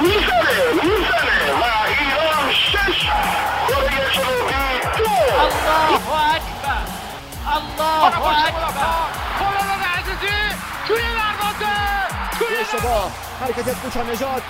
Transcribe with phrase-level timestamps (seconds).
[0.00, 3.06] می‌زنه می‌زنه و ایران شش
[3.68, 4.54] کره جنوبی
[4.98, 5.10] دو
[5.40, 6.82] الله اکبر.
[7.46, 8.72] الله اکبر
[10.88, 11.76] توی دروازه
[12.38, 14.42] توی اشتباه حرکت کوچا نجات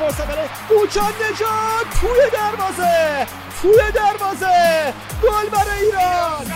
[1.13, 3.27] نجات توی دروازه
[3.63, 6.47] توی دروازه گل برای ایران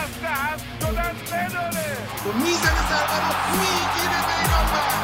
[1.27, 1.96] دسته هم شدن بداره
[2.34, 4.96] می‌زنه ضربه رو می‌گیره بیرانوند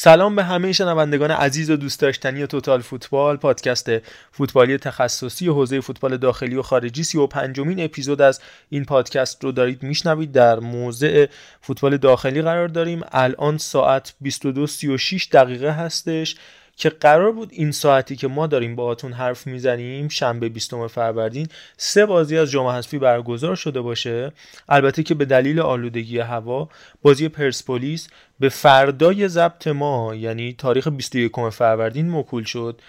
[0.00, 3.90] سلام به همه شنوندگان عزیز و دوست داشتنی توتال فوتبال پادکست
[4.32, 9.52] فوتبالی تخصصی حوزه فوتبال داخلی و خارجی سی و پنجمین اپیزود از این پادکست رو
[9.52, 10.32] دارید میشنوید.
[10.32, 11.26] در موضع
[11.60, 13.00] فوتبال داخلی قرار داریم.
[13.12, 16.36] الان ساعت 22:36 دقیقه هستش.
[16.78, 22.06] که قرار بود این ساعتی که ما داریم باهاتون حرف می‌زنیم شنبه 20 فروردین سه
[22.06, 24.32] بازی از جام حذفی برگزار شده باشه.
[24.68, 26.68] البته که به دلیل آلودگی هوا
[27.02, 28.08] بازی پرسپولیس
[28.40, 32.80] به فردای ضبط ما یعنی تاریخ 21 فروردین موکول شد.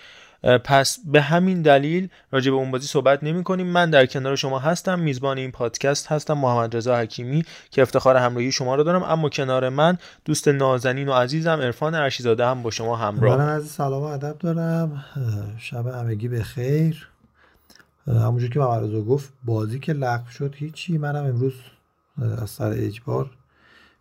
[0.44, 3.68] پس به همین دلیل راجع به اون بازی صحبت نمی کنیم.
[3.68, 8.52] من در کنار شما هستم میزبان این پادکست هستم محمد رضا حکیمی که افتخار همراهی
[8.52, 9.04] شما رو دارم.
[9.04, 13.38] اما کنار من دوست نازنین و عزیزم عرفان ارشیزاده هم با شما همراه.
[13.38, 15.06] من از سلام و ادب دارم.
[15.58, 17.08] شب همگی به خیر.
[18.08, 20.98] همونجور که محمد رضا گفت بازی که لغو شد هیچی.
[20.98, 21.54] منم امروز
[22.42, 23.30] از سر اجبار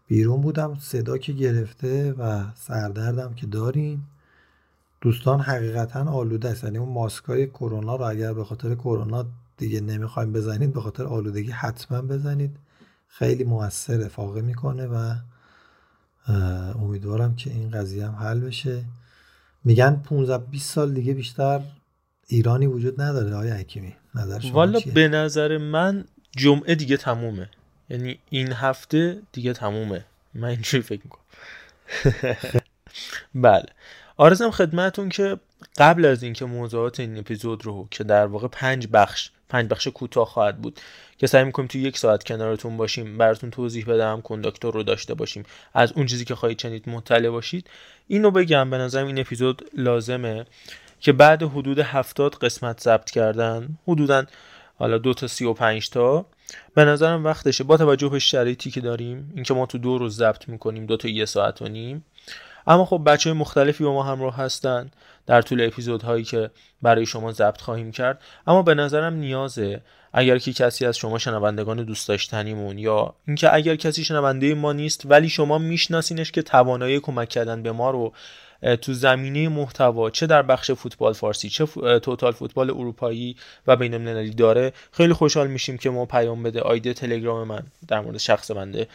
[0.06, 0.77] بیرون بودم.
[0.80, 4.06] صدا که گرفته و سردردم که داریم
[5.00, 6.64] دوستان حقیقتا آلوده است.
[6.64, 11.50] یعنی اون ماسکای کرونا رو اگر به خاطر کرونا دیگه نمی‌خوایم بزنید به خاطر آلودگی
[11.50, 12.56] حتما بزنید.
[13.08, 15.14] خیلی موثر فاقه می‌کنه و
[16.78, 18.84] امیدوارم که این قضیه هم حل بشه.
[19.64, 21.61] میگن 15 20 سال دیگه بیشتر
[22.27, 26.05] ایرانی وجود نداره آیا حکیمی؟ نظر شما والا چیه؟ به نظر من
[26.36, 27.50] جمعه دیگه تمومه.
[27.89, 30.05] یعنی این هفته دیگه تمومه.
[30.34, 31.24] من اینجوری فکر می‌کنم.
[33.44, 33.67] بله.
[34.20, 35.36] آرزم خدمتون که
[35.79, 40.27] قبل از اینکه موضوعات این اپیزود رو که در واقع پنج بخش پنج بخش کوتاه
[40.27, 40.80] خواهد بود
[41.18, 45.45] که سعی می‌کنیم تو یک ساعت کنارتون باشیم براتون توضیح بدم کنداکتور رو داشته باشیم
[45.74, 47.70] از اون چیزی که خواهید شنید مطلع باشید.
[48.08, 50.46] اینو بگم به نظرم این اپیزود لازمه
[51.00, 54.24] که بعد حدود هفتاد قسمت ضبط کردن حدودا
[54.79, 56.27] حالا دو تا سی و پنج تا
[56.74, 57.64] به نظرم وقتشه.
[57.64, 61.08] با توجه به شرایطی که داریم اینکه ما تو دو روز ضبط می‌کنیم دو تا
[61.08, 62.05] یه ساعت و نیم
[62.68, 64.90] اما خب بچه های مختلفی با ما همراه هستن
[65.27, 66.51] در طول اپیزودهایی که
[66.83, 68.20] برای شما ضبط خواهیم کرد.
[68.46, 69.80] اما به نظرم نیازه
[70.12, 75.02] اگر که کسی از شما شنوندگان دوست داشتنیمون یا اینکه اگر کسی شنونده ما نیست
[75.06, 78.12] ولی شما میشناسینش که توانایی کمک کردن به ما رو
[78.63, 81.67] تو زمینه محتوا چه در بخش فوتبال فارسی چه
[81.98, 83.36] توتال فوتبال اروپایی
[83.67, 84.73] و بین المللی داره.
[84.92, 86.61] خیلی خوشحال میشیم که ما پیام بده.
[86.61, 88.89] آیده تلگرام من در مورد شخص بنده.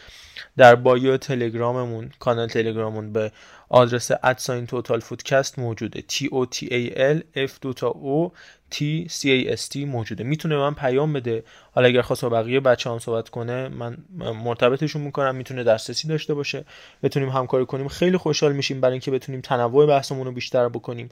[0.56, 3.32] در بایو تلگراممون کانال تلگراممون به
[3.68, 6.04] آدرس ادساین توتال فودکست موجوده.
[6.10, 8.32] T O T A L F دو تا O
[8.74, 10.24] T C A S T موجوده.
[10.24, 11.44] می‌تونه من پیام بده.
[11.72, 13.96] حالا اگر خواست با بقیه بچه هم صحبت کنه من
[14.44, 16.64] مرتبطشون می‌کنم می‌تونه دسترسی داشته باشه.
[17.02, 17.88] بتونیم همکاری کنیم.
[17.88, 21.08] خیلی خوشحال میشیم برای اینکه بتونیم تنوع بحثمون رو بیشتر بکنیم.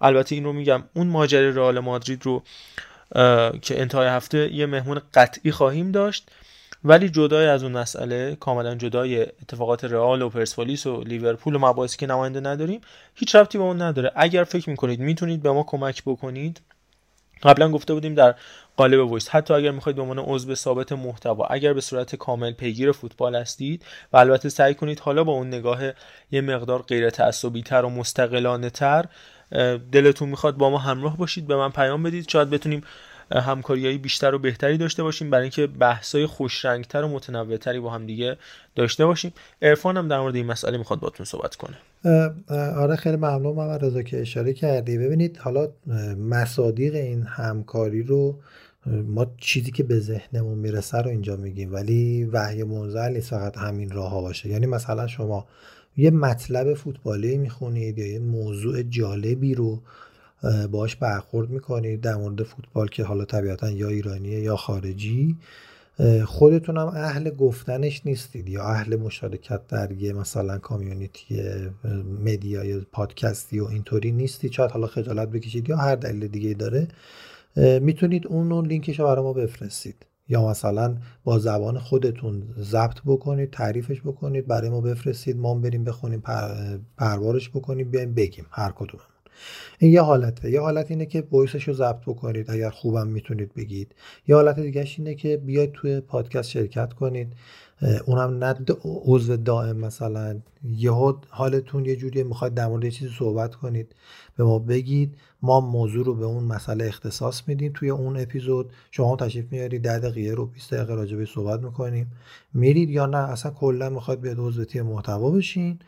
[0.00, 2.42] البته این رو میگم اون ماجرای رئال مادرید رو
[3.62, 6.28] که انتهای هفته یه مهمون قطعی خواهیم داشت.
[6.84, 11.96] ولی جدای از اون مسئله کاملا جدای اتفاقات رئال و پرسپولیس و لیورپول و مباحثی
[11.96, 12.80] که نماینده نداریم
[13.14, 14.12] هیچ ربطی به اون نداره.
[14.16, 16.60] اگر فکر می‌کنید می‌تونید به ما کمک بکنید.
[17.42, 18.34] قبلا گفته بودیم در
[18.76, 22.92] قالب voice حتی اگر می‌خواید به عنوان عضو ثابت محتوا اگر به صورت کامل پیگیر
[22.92, 25.80] فوتبال هستید و البته سعی کنید حالا با اون نگاه
[26.30, 29.04] یه مقدار غیر تعصبی تر و مستقلانه تر
[29.92, 32.28] دلتون می‌خواد با ما همراه باشید به من پیام بدید.
[32.28, 32.82] شاید بتونیم
[33.30, 35.30] همکاریهای بیشتر و بهتری داشته باشیم.
[35.30, 38.36] برای اینکه بحث‌های خوشرنگتر و متنوعتری با هم دیگه
[38.74, 39.32] داشته باشیم.
[39.62, 41.76] عرفان هم در مورد این مسئله می‌خواد باتون صحبت کنه.
[42.48, 44.98] آره خیلی ممنون محمد رضا که اشاره کردی.
[44.98, 45.68] ببینید حالا
[46.18, 48.38] مصادیق این همکاری رو
[48.86, 51.72] ما چیزی که به ذهنمون می‌رسه رو اینجا میگیم.
[51.72, 54.48] ولی وحی منزل نیست فقط همین راه ها باشه.
[54.48, 55.46] یعنی مثلا شما
[55.96, 59.82] یه مطلب فوتبالی می‌خونید یا یه موضوع جالبی رو
[60.70, 65.36] باش برخورد می‌کنید در مورد فوتبال که حالا طبیعتا یا ایرانیه یا خارجی.
[66.24, 71.42] خودتونم اهل گفتنش نیستید یا اهل مشارکت در یه مثلا کامیونیتی
[72.24, 74.52] مدیا یا پادکستی و اینطوری نیستید.
[74.52, 76.88] شاید حالا خجالت بکشید یا هر دلیل دیگه داره.
[77.80, 80.06] می‌تونید اون رو لینکش رو برای ما بفرستید.
[80.28, 85.36] یا مثلا با زبان خودتون ضبط بکنید تعریفش بکنید برای ما بفرستید.
[85.36, 86.78] ما بریم بخونیم پر...
[86.96, 89.15] پروارش بکنیم بیایم بگیم هر کدوممون.
[89.78, 90.50] این یه حالته.
[90.50, 93.94] یه حالت اینه که وایسش رو ضبط بکنید اگر خوبم می‌تونید بگید.
[94.26, 97.32] یه حالت دیگه اینه که بیاید توی پادکست شرکت کنید.
[98.06, 98.54] اونم نه
[98.84, 100.40] عضو دائم مثلا.
[100.64, 100.92] یه
[101.30, 103.94] حالتون یه جوریه می‌خواید در مورد چیزی صحبت کنید
[104.36, 105.16] به ما بگید.
[105.42, 108.72] ما موضوع رو به اون مسئله اختصاص میدیم توی اون اپیزود.
[108.90, 112.12] شما تشریف میارید 10 دقیقه رو 20 دقیقه راجع به صحبت می‌کنیم.
[112.54, 115.78] میرید یا نه اصلا کلا می‌خواید بیاد عضو تیم محتوا بشین.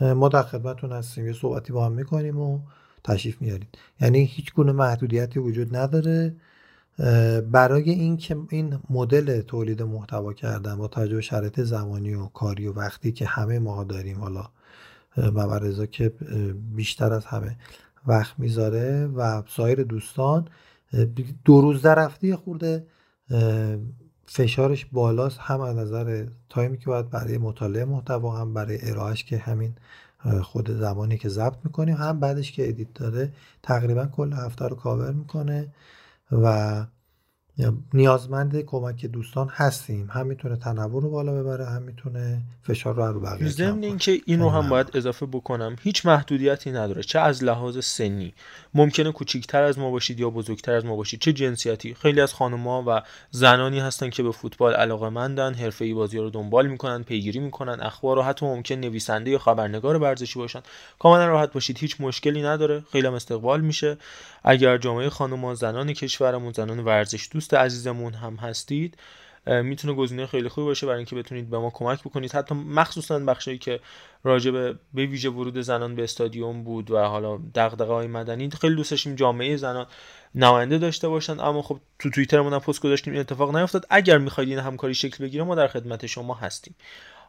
[0.00, 1.26] ما در خدمتتون هستیم.
[1.26, 2.60] یه صحبتی با هم می‌کنیم و
[3.04, 6.36] تشریف میارید یعنی هیچ گونه محدودیتی وجود نداره.
[7.50, 12.66] برای این که این مدل تولید محتوا کردن با توجه به شرایط زمانی و کاری
[12.66, 14.44] و وقتی که همه ما داریم حالا
[15.16, 16.08] مبرزا که
[16.74, 17.56] بیشتر از همه
[18.06, 20.48] وقت می‌ذاره و سایر دوستان
[21.44, 22.86] دو روز در هفته خورده
[24.26, 25.38] فشارش بالاست.
[25.40, 29.74] هم از نظر time ی که باید برای مطالعه محتوا هم برای ارائهش که همین
[30.42, 33.32] خود زمانی که ضبط می‌کنیم هم بعدش که edit داره
[33.62, 35.68] تقریبا کل هفته رو کاور می‌کنه
[36.32, 36.86] و
[37.94, 40.08] نیازمند کمک دوستان هستیم.
[40.10, 44.40] هم می‌تونه تنوع رو بالا ببره هم می‌تونه فشار رو رو بقیه ضمن اینکه این
[44.40, 48.34] رو هم باید اضافه بکنم هیچ محدودیتی نداره چه از لحاظ سنی
[48.74, 51.20] ممکنه کوچیکتر از ما باشید یا بزرگتر از ما باشید.
[51.20, 56.30] چه جنسیتی؟ خیلی از خانم‌ها و زنانی هستن که به فوتبال علاقه‌مندن حرفه‌ای بازی رو
[56.30, 60.60] دنبال می‌کنن پیگیری می‌کنن اخبار رو حتی ممکن نویسنده یا خبرنگار ورزشی باشن.
[60.98, 63.96] کاملا راحت باشید هیچ مشکلی نداره خیلی هم استقبال میشه.
[64.44, 68.96] اگر جامعه خانم‌ها زنان کشورمون زنان ورزش دوست عزیزمون هم هستید
[69.46, 72.32] می‌تونه گزینه خیلی خوبی باشه برای اینکه بتونید به ما کمک بکنید.
[72.32, 73.80] حتی مخصوصا بخشی که
[74.24, 78.90] راجع به ویژه ورود زنان به استادیوم بود و حالا دغدغه های مدنی خیلی دوست
[78.90, 79.86] داشتیم جامعه زنان
[80.34, 83.86] نماینده داشته باشن اما خب تو توییترمون هم پست گذاشتیم این اتفاق نیفتاد.
[83.90, 86.74] اگر می‌خواید این همکاری شکل بگیره ما در خدمت شما هستیم.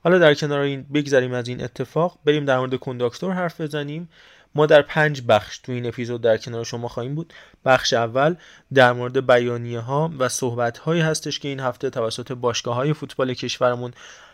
[0.04, 4.10] حالا در کنار این بگذریم از این اتفاق بریم در مورد کنداکتور حرف بزنیم.
[4.56, 7.34] ما در پنج بخش تو این اپیزود در کنار شما خواهیم بود.
[7.66, 8.36] بخش اول
[8.74, 13.34] در مورد بیانیه ها و صحبت هایی هستش که این هفته توسط باشگاه های فوتبال
[13.34, 13.94] کشورمون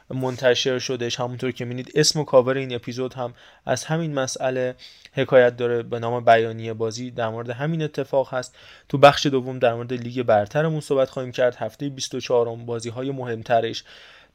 [0.09, 1.19] منتشر شدهش.
[1.19, 3.33] همونطور که می‌بینید اسم و کاور این اپیزود هم
[3.65, 4.75] از همین مسئله
[5.13, 7.11] حکایت داره به نام بیانیه بازی.
[7.11, 8.55] در مورد همین اتفاق هست.
[8.89, 11.55] تو بخش دوم در مورد لیگ برترمون صحبت خواهیم کرد.
[11.55, 13.83] هفته 24 بازی های مهمترش.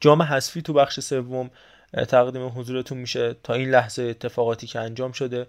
[0.01, 1.51] جام حذفی تو بخش سوم
[2.09, 5.47] تقدیم حضورتون میشه تا این لحظه اتفاقاتی که انجام شده.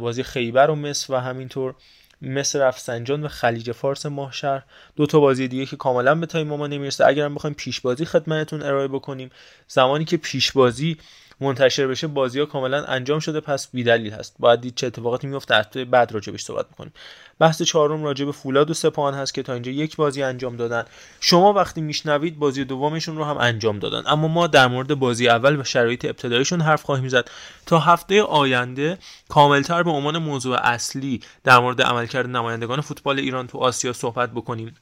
[0.00, 1.74] بازی خیبر و مصر و همینطور
[2.22, 4.62] مصر رفسنجان و خلیج فارس ماهشهر
[4.96, 7.06] دو تا بازی دیگه که کاملا به تایم ما نمی‌رسه.
[7.06, 9.30] اگر هم بخوایم پیش بازی خدمتتون ارائه بکنیم
[9.68, 10.96] زمانی که پیش بازی
[11.40, 13.40] منتشر بشه بازی ها کاملا انجام شده.
[13.40, 14.36] پس بیدلیل هست.
[14.38, 16.92] باید دید چه اتفاقاتی میفته هفته بعد راجبش صحبت بکنیم
[17.40, 20.84] بحث چهارم راجع به فولاد و سپاهان هست که تا اینجا یک بازی انجام دادن.
[21.20, 24.02] شما وقتی میشنوید بازی دومشون رو هم انجام دادن.
[24.06, 27.30] اما ما در مورد بازی اول و شرایط ابتدایشون حرف خواهیم زد.
[27.66, 28.98] تا هفته آینده
[29.28, 34.74] کاملتر به عنوان موضوع اصلی در مورد عملکرد نمایندگان فوتبال ایران تو آسیا صحبت بکنیم.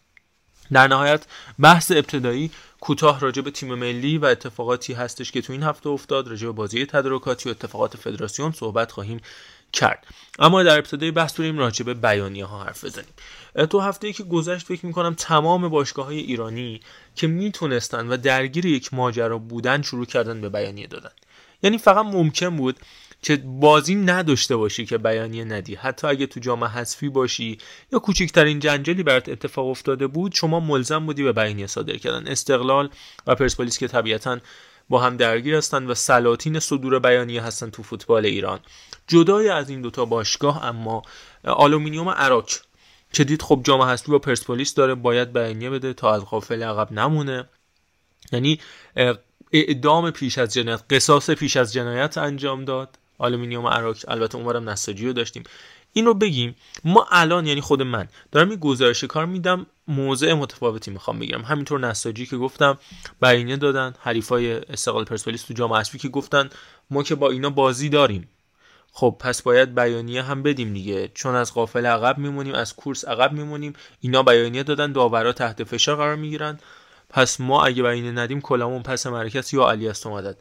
[0.73, 1.25] در نهایت
[1.59, 2.51] بحث ابتدایی
[2.81, 6.53] کوتاه راجع به تیم ملی و اتفاقاتی هستش که تو این هفته افتاد راجع به
[6.53, 9.21] بازی تدارکاتی و اتفاقات فدراسیون صحبت خواهیم
[9.73, 10.07] کرد.
[10.39, 13.13] اما در ابتدای بحث بریم راجع به بیانیه ها حرف بزنیم.
[13.71, 16.81] تو هفته ای که گذشت فکر می‌کنم تمام باشگاه های ایرانی
[17.15, 21.11] که می‌تونستن و درگیر یک ماجرا بودن شروع کردن به بیانیه دادن.
[21.63, 22.79] یعنی فقط ممکن بود
[23.23, 25.75] که بازی نداشته باشی که بیانیه ندی.
[25.75, 27.59] حتی اگه تو جامعه حذفی باشی
[27.93, 32.27] یا کوچکترین جنجالی برات اتفاق افتاده بود شما ملزم بودی به بیانیه صادر کردن.
[32.29, 32.91] استقلال
[33.27, 34.39] و پرسپولیس که طبیعتا
[34.89, 38.61] با هم درگیر هستند و سلاطین صدور بیانیه هستند تو فوتبال ایران.
[39.07, 41.03] جدای از این دوتا باشگاه اما
[41.45, 42.49] آلومینیوم اراک
[43.13, 46.93] که دید خب جام حذفی با پرسپولیس داره باید بیانیه بده تا از قافله عقب
[46.93, 47.49] نمونه.
[48.33, 48.61] یعنی
[49.53, 52.99] اعدام پیش از جنایت قصاص پیش از جنایت انجام داد.
[53.19, 55.43] آلومینیوم اراک البته اونورم نساجی رو داشتیم.
[55.93, 60.91] این رو بگیم ما الان یعنی خود من دارم این گزارش کار میدم موضع متفاوتی
[60.91, 61.43] می‌خوام بگیرم.
[61.43, 62.79] همینطور نساجی که گفتم
[63.23, 66.51] بیانیه دادن حریفای استقلال پرسپولیس تو جام حذفی که گفتن
[66.91, 68.29] ما که با اینا بازی داریم.
[68.93, 71.11] خب پس باید بیانیه هم بدیم دیگه.
[71.15, 73.73] چون از قافل عقب میمونیم از کورس عقب میمونیم.
[74.01, 76.59] اینا بیانیه دادن داورا تحت فشار قرار می‌گیرن.
[77.11, 80.39] پس ما اگه بیانیه ندیم کلامون پس مرکز یا علی است اومدد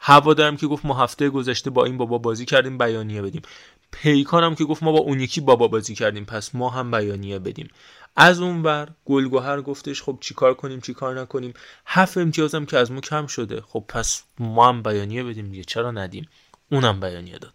[0.00, 3.42] هوا دارم که گفت ما هفته گذشته با این بابا بازی کردیم بیانیه بدیم.
[3.90, 7.70] پیکانم که گفت ما با اون یکی بابا بازی کردیم پس ما هم بیانیه بدیم.
[8.16, 11.54] از اون ور گلگوهر گفتش خب چیکار کنیم چیکار نکنیم؟
[11.86, 13.60] هفت امتیازم که از ما کم شده.
[13.60, 16.28] خب پس ما هم بیانیه بدیم دیگه چرا ندیم؟
[16.72, 17.54] اونم بیانیه داد.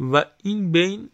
[0.00, 1.10] و این بین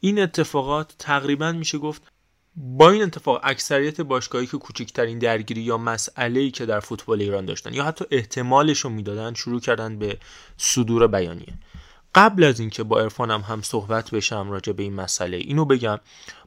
[0.00, 2.11] این اتفاقات تقریبا میشه گفت
[2.56, 7.44] با این اتفاق اکثریت باشگاهی که کوچکترین درگیری یا مسئله ای که در فوتبال ایران
[7.44, 10.18] داشتن یا حتی احتمالش رو می‌دادن شروع کردن به
[10.56, 11.54] صدور بیانیه.
[12.14, 15.98] قبل از اینکه با عرفانم هم صحبت بشم راجع به این مسئله اینو بگم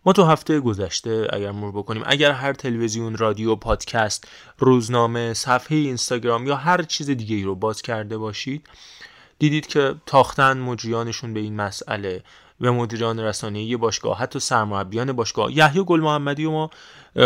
[0.05, 6.47] ما تو هفته گذشته اگر مرور بکنیم اگر هر تلویزیون رادیو پادکست روزنامه صفحه اینستاگرام
[6.47, 8.67] یا هر چیز دیگه ای رو باز کرده باشید
[9.39, 12.23] دیدید که تاختن مجریانشون به این مسئله
[12.61, 15.57] و مدیران رسانه‌ای باشگاه حتی سرمربیان باشگاه.
[15.57, 16.69] یحیی گل محمدی و ما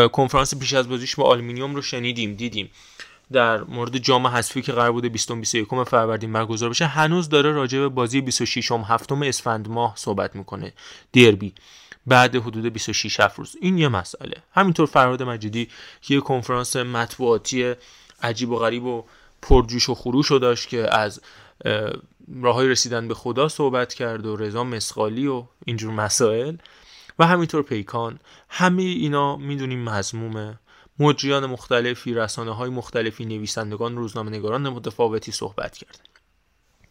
[0.08, 2.72] کنفرانس پیش از بازیش با آلومینیوم رو شنیدیم دیدیم.
[3.32, 7.80] در مورد جام حذفی که قرار بوده 20 21 فروردین برگزار بشه هنوز داره راجع
[7.80, 10.74] به بازی 26 م هفتم اسفند ماه صحبت می‌کنه.
[11.14, 11.54] دربی
[12.08, 13.56] بعد حدود 26 روز.
[13.62, 14.36] این یه مسئله.
[14.54, 15.68] همینطور فرهاد مجیدی
[16.10, 17.74] یه کنفرانس مطبوعاتی
[18.22, 19.04] عجیب و غریب و
[19.42, 21.22] پرجوش و خروش رو داشت که از
[22.42, 26.58] راههای رسیدن به خدا صحبت کرد و رضا مسخالی و اینجور مسائل
[27.20, 28.20] و همینطور پیکان.
[28.50, 30.60] همه اینا می‌دونیم مضمومه.
[31.00, 36.04] مجریان مختلفی رسانه های مختلفی نویسندگان روزنامه نگاران متفاوتی صحبت کردن.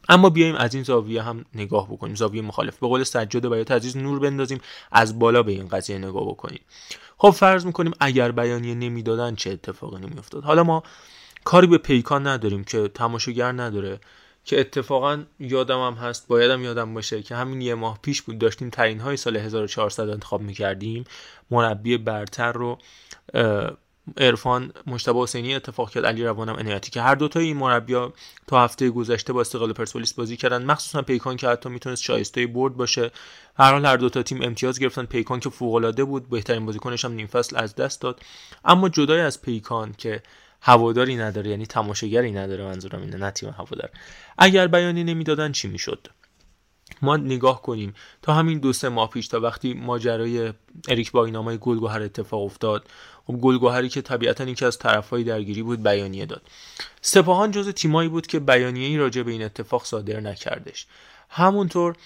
[0.08, 2.14] اما بیایم از این زاویه هم نگاه بکنیم.
[2.14, 2.78] زاویه مخالف.
[2.78, 4.60] به قول سجاد بیات عزیز نور بندازیم.
[4.92, 6.60] از بالا به این قضیه نگاه بکنیم.
[7.18, 10.82] خب فرض می‌کنیم اگر بیانیه نمی‌دادن چه اتفاقی نمیافتاد حالا ما
[11.44, 14.00] کاری به پیکان نداریم که تماشاگر نداره.
[14.44, 18.70] که اتفاقا یادم هم هست بایدم یادم باشه که همین یه ماه پیش بود داشتیم
[18.70, 21.04] ترین های سال 1400 انتخاب می‌کردیم.
[21.50, 22.78] مربی برتر رو
[24.16, 28.12] عرفان مشتبه حسینی اتفاق کرد علی روانم عنایتی که هر دوتا این مربیا
[28.46, 30.64] تا هفته گذشته با استقلال پرسپولیس بازی کردن.
[30.64, 33.10] مخصوصا پیکان که حتی می‌تونست شایسته برد باشه.
[33.58, 35.04] هر حال هر دوتا تیم امتیاز گرفتن.
[35.04, 38.20] پیکان که فوق العاده بود بهترین بازیکنش هم نیم فصل از دست داد.
[38.64, 40.22] اما جدای از پیکان که
[40.60, 43.90] هواداری نداره یعنی تماشاگری نداره منظورم اینه نه تیم هوادار.
[44.38, 46.06] اگر بیانی نمی‌دادن چی می‌شد؟
[47.02, 47.94] ما نگاه کنیم.
[48.22, 50.52] تا همین دو سه ماه پیش تا وقتی ماجرای
[50.88, 52.88] اریک باینامای گلگوهر اتفاق افتاد
[53.26, 56.42] خب گلگوهری که طبیعتا یکی از طرفهای درگیری بود بیانیه داد.
[57.00, 60.86] سپاهان جز تیمایی بود که بیانیه‌ای راجع به این اتفاق صادر نکردش.
[61.28, 61.96] همونطور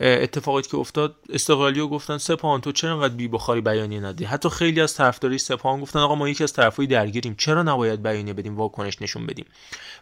[0.00, 3.28] اتفاقاتی که افتاد استقلالی گفتن سپاهان تو چرا انقدر بی
[3.60, 7.62] بیانیه ندی؟ حتی خیلی از طرفداری سپاهان گفتن آقا ما یکی از طرفای درگیریم چرا
[7.62, 9.46] نباید بیانیه بدیم واکنش نشون بدیم؟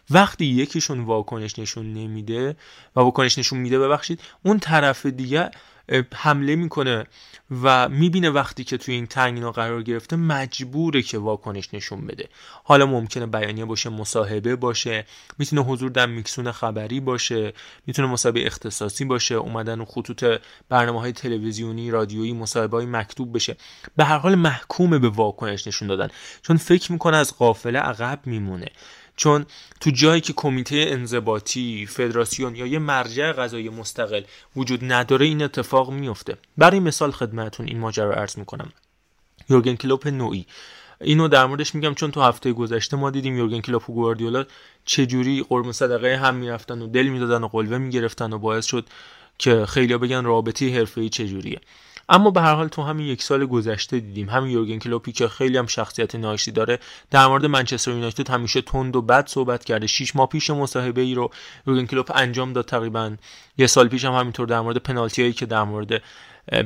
[0.09, 2.55] وقتی یکیشون واکنش نشون نمیده
[2.95, 5.51] و واکنش نشون میده ببخشید اون طرف دیگه
[6.13, 7.05] حمله می‌کنه
[7.63, 12.29] و می‌بینه وقتی که توی این تنگینا قرار گرفته مجبوره که واکنش نشون بده.
[12.63, 15.05] حالا ممکنه بیانیه باشه مصاحبه باشه
[15.37, 17.53] می‌تونه حضور در میکسون خبری باشه
[17.87, 20.25] می‌تونه مصاحبه اختصاصی باشه اومدن خطوط
[20.69, 23.57] برنامه های تلویزیونی رادیویی مصاحبه های مکتوب بشه.
[23.95, 26.07] به هر حال محکومه به واکنش نشون دادن.
[26.41, 28.67] چون فکر می‌کنه از قافله عقب میمونه.
[29.19, 29.45] چون
[29.79, 34.21] تو جایی که کمیته انضباطی فدراسیون یا یه مرجع قضایی مستقل
[34.55, 38.71] وجود نداره این اتفاق میفته برای مثال خدمتون این ماجرا رو عرض می‌کنم.
[39.49, 40.45] یورگن کلوپ نوعی.
[41.01, 44.45] اینو در موردش میگم چون تو هفته گذشته ما دیدیم یورگن کلوپ و گواردیولا
[44.85, 48.85] چجوری قرم صدقه هم می‌رفتن و دل می‌دادن و قلوه می‌گرفتن و باعث شد
[49.37, 51.59] که خیلی بگن رابطه حرفه‌ای چجوریه.
[52.09, 54.29] اما به هر حال تو همین یک سال گذشته دیدیم.
[54.29, 56.79] همین یورگن کلوپی که خیلی هم شخصیت ناشی داره.
[57.11, 59.87] در مورد منچستر یونایتد همیشه تند و بد صحبت کرده.
[59.87, 61.31] 6 ماه پیش مصاحبه ای رو
[61.67, 63.15] یورگن کلوپ انجام داد تقریبا.
[63.57, 66.01] یه سال پیش هم همینطور در مورد پنالتی هایی که در مورد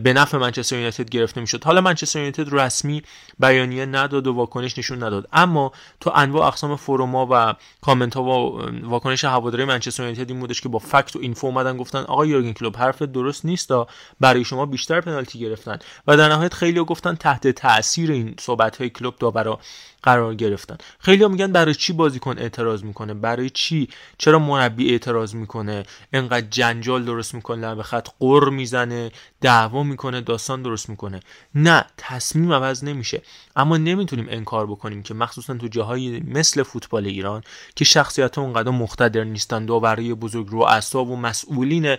[0.03, 1.63] به نفع منچستر یونایتد گرفته می‌شد.
[1.63, 3.03] حالا منچستر یونایتد رسمی
[3.39, 5.27] بیانیه نداد و واکنش نشون نداد.
[5.33, 10.61] اما تو انواع اقسام فروما و کامنت ها و واکنش هواداری منچستر یونایتد این بودش
[10.61, 13.71] که با فکت و اینفو اومدن گفتن آقا یورگن کلوب حرف درست نیست
[14.19, 15.79] برای شما بیشتر پنالتی گرفتن.
[16.07, 19.59] و در نهایت خیلی گفتن تحت تاثیر این صحبت های کلوب داورا
[20.03, 20.77] قرار گرفتن.
[20.99, 27.05] خیلی میگن برای چی بازیکن اعتراض می‌کنه؟ برای چی؟ چرا مربی اعتراض می‌کنه؟ انقدر جنجال
[27.05, 29.11] درست می‌کنه لب خط قر می‌زنه
[29.41, 31.19] دعوا می‌کنه داستان درست می‌کنه.
[31.55, 33.21] نه تصمیم عوض نمیشه.
[33.55, 37.43] اما نمی‌تونیم انکار بکنیم که مخصوصا تو جاهایی مثل فوتبال ایران
[37.75, 41.95] که شخصیت اونقدر مقتدر نیستن داوری بزرگ رو و مسئولین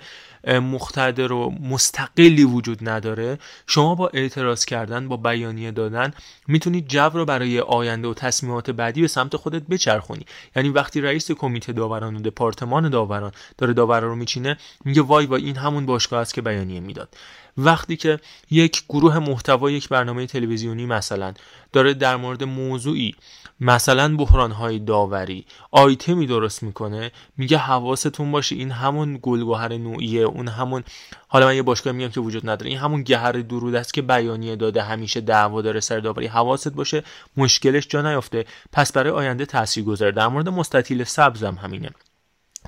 [0.47, 3.39] مقتدر و مستقلی وجود نداره.
[3.67, 6.13] شما با اعتراض کردن با بیانیه دادن
[6.49, 10.27] می‌تونید جو رو برای آینده و تصمیمات بعدی به سمت خودت بچرخونی.
[10.57, 15.45] یعنی وقتی رئیس کمیته داوران و دپارتمان داوران داره داورا رو میچینه میگه وای وای
[15.45, 17.17] این همون باشگاه است که بیانیه می‌داد.
[17.59, 18.19] وقتی که
[18.51, 21.35] یک گروه محتوا یک برنامه تلویزیونی مثلا
[21.73, 23.15] داره در مورد موضوعی
[23.61, 30.49] مثلا بحران های داوری آیتمی درست می‌کنه میگه حواستون باشه این همون گلگوهر نوعیه اون
[30.49, 30.85] همون
[31.29, 34.57] حالا من یه باشگاه میگم که وجود نداره این همون گهر درود است که بیانیه
[34.57, 36.27] داده همیشه دعوا داره سر داوری.
[36.27, 37.03] حواست باشه
[37.37, 38.45] مشکلش جا نیافته.
[38.73, 41.91] پس برای آینده تاثیر گذاره در مورد مستطیل سبزم همینه.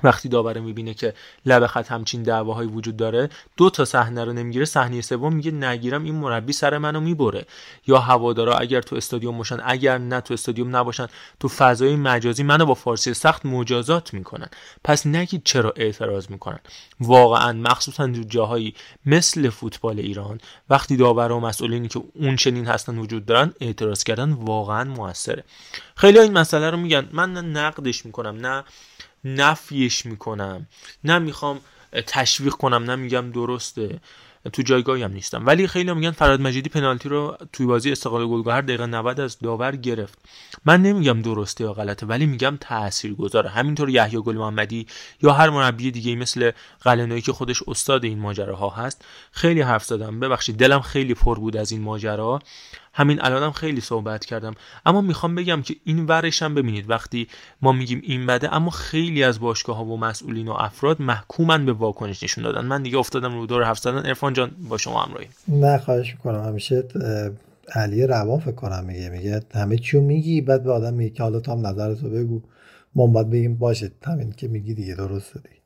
[0.03, 1.13] وقتی داوره می‌بینه که
[1.45, 6.03] لب خط همچین دعواهایی وجود داره دو تا صحنه رو نمی‌گیره صحنه سوم میگه نگیرم
[6.03, 7.45] این مربی سر منو می‌بره.
[7.87, 11.07] یا هوادارا اگر تو استادیوم باشن اگر نه تو استادیوم نباشن
[11.39, 14.47] تو فضای مجازی منو با فارسی سخت مجازات می‌کنن.
[14.83, 16.59] پس نگید چرا اعتراض می‌کنن.
[16.99, 18.75] واقعا مخصوصا تو جاهایی
[19.05, 20.39] مثل فوتبال ایران
[20.69, 25.43] وقتی داور و مسئولینی که اون چنین هستن وجود دارن اعتراض کردن واقعا موثره.
[25.95, 27.09] خیلی این مسئله رو میگن.
[27.11, 28.63] من نقدش می‌کنم نه
[29.23, 30.67] نفیش می‌کنم.
[31.03, 31.59] نه می‌خوام
[32.07, 33.99] تشویق کنم نه میگم درسته.
[34.53, 35.45] تو جایگاهی هم نیستم.
[35.45, 39.75] ولی خیلی میگن فراد مجیدی پنالتی رو توی بازی استقلال گلگهر دقیقه 90 از داور
[39.75, 40.19] گرفت.
[40.65, 44.87] من نمیگم درسته یا غلطه ولی میگم تأثیر گذاره همینطور یحیی گل محمدی
[45.21, 49.05] یا هر مربی دیگه مثل قلنویی که خودش استاد این ماجراها هست.
[49.31, 50.19] خیلی حرف زدم.
[50.19, 52.39] ببخشید دلم خیلی پر بود از این ماجرا
[52.97, 54.53] همین الانم خیلی صحبت کردم.
[54.85, 56.89] اما می‌خوام بگم که این ورش هم ببینید.
[56.89, 57.27] وقتی
[57.61, 61.73] ما میگیم این بده اما خیلی از باشگاه ها و مسئولین و افراد محکومن به
[61.73, 62.65] واکنش نشون دادن.
[62.65, 64.05] من دیگه افتادم رو دور حرف زدن.
[64.05, 66.43] عرفان جان با شما همراهی نه خواهش می‌کنم.
[66.43, 66.83] همیشه
[67.75, 69.09] علی روان فکر کنم میگه.
[69.09, 72.41] میگه همه چیو میگی بعد به آدم میگه که حالا تو هم نظرتو بگو.
[72.95, 73.91] ما باید بگیم باشه.
[74.05, 75.57] همین که میگی دیگه درست دی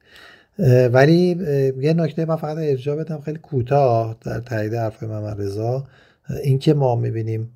[0.87, 1.37] ولی
[1.79, 5.87] یه نکته من فقط ارجاع بدم خیلی کوتاه در تایید حرف محمد رضا.
[6.43, 7.51] اینکه ما می‌بینیم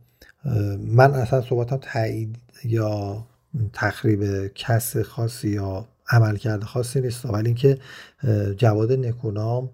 [0.80, 3.26] من اصلا صحبتم تایید یا
[3.74, 7.26] تخریب کس خاصی یا عملکرد خاصی نیست.
[7.26, 7.78] ولی اینکه
[8.58, 9.70] جواد نکونام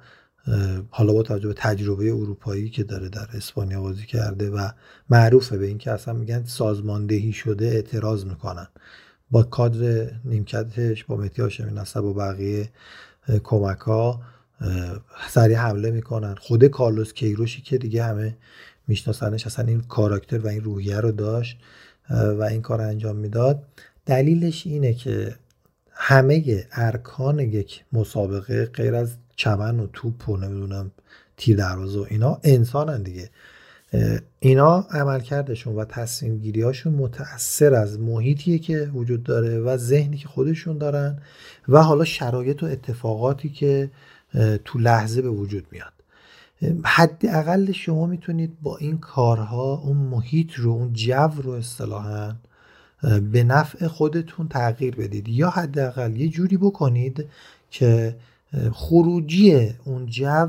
[0.89, 4.69] حالا با توجه به تجربه اروپایی که داره در اسپانیا بازی کرده و
[5.09, 8.67] معروفه به اینکه اصلا میگن سازماندهی شده اعتراض می‌کنن.
[9.31, 12.69] با کادر نیمکتش با مهدی هاشمی نصب و بقیه
[13.43, 14.21] کمک ها
[15.29, 16.35] سریع حمله می‌کنن.
[16.35, 18.37] خود کارلوس کیروشی که دیگه همه
[18.91, 19.45] میشناسنش.
[19.47, 21.57] اصلا این کاراکتر و این روحیه رو داشت
[22.09, 23.63] و این کار انجام می‌داد.
[24.05, 25.35] دلیلش اینه که
[25.91, 30.91] همه ارکان یک مسابقه غیر از چمن و توپ و نمی‌دونم
[31.37, 33.29] تیر دروازه و اینا انسانن دیگه.
[34.39, 40.77] اینا عملکردشون و تصمیم گیریاشون متأثر از محیطیه که وجود داره و ذهنی که خودشون
[40.77, 41.19] دارن
[41.67, 43.91] و حالا شرایط و اتفاقاتی که
[44.65, 45.93] تو لحظه به وجود میاد.
[46.83, 52.35] حداقل شما می‌تونید با این کارها اون محیط رو اون جو رو اصطلاحا
[53.31, 55.29] به نفع خودتون تغییر بدید.
[55.29, 57.25] یا حداقل یه جوری بکنید
[57.71, 58.15] که
[58.71, 60.47] خروجی اون جو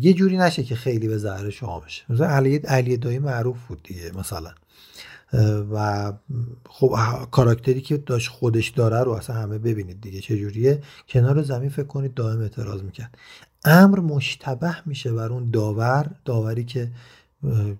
[0.00, 2.04] یه جوری نشه که خیلی به ضرر شما بشه.
[2.08, 4.50] مثلا علی علی دایی معروف بود دیگه مثلا.
[5.72, 6.12] و
[6.68, 6.96] خب
[7.30, 10.82] کاراکتری که داشت خودش داره رو اصلا همه ببینید دیگه چه جوریه.
[11.08, 13.18] کنار زمین فکر کنید دائم اعتراض می‌کرد.
[13.66, 16.90] امر مشتبه میشه بر اون داور داوری که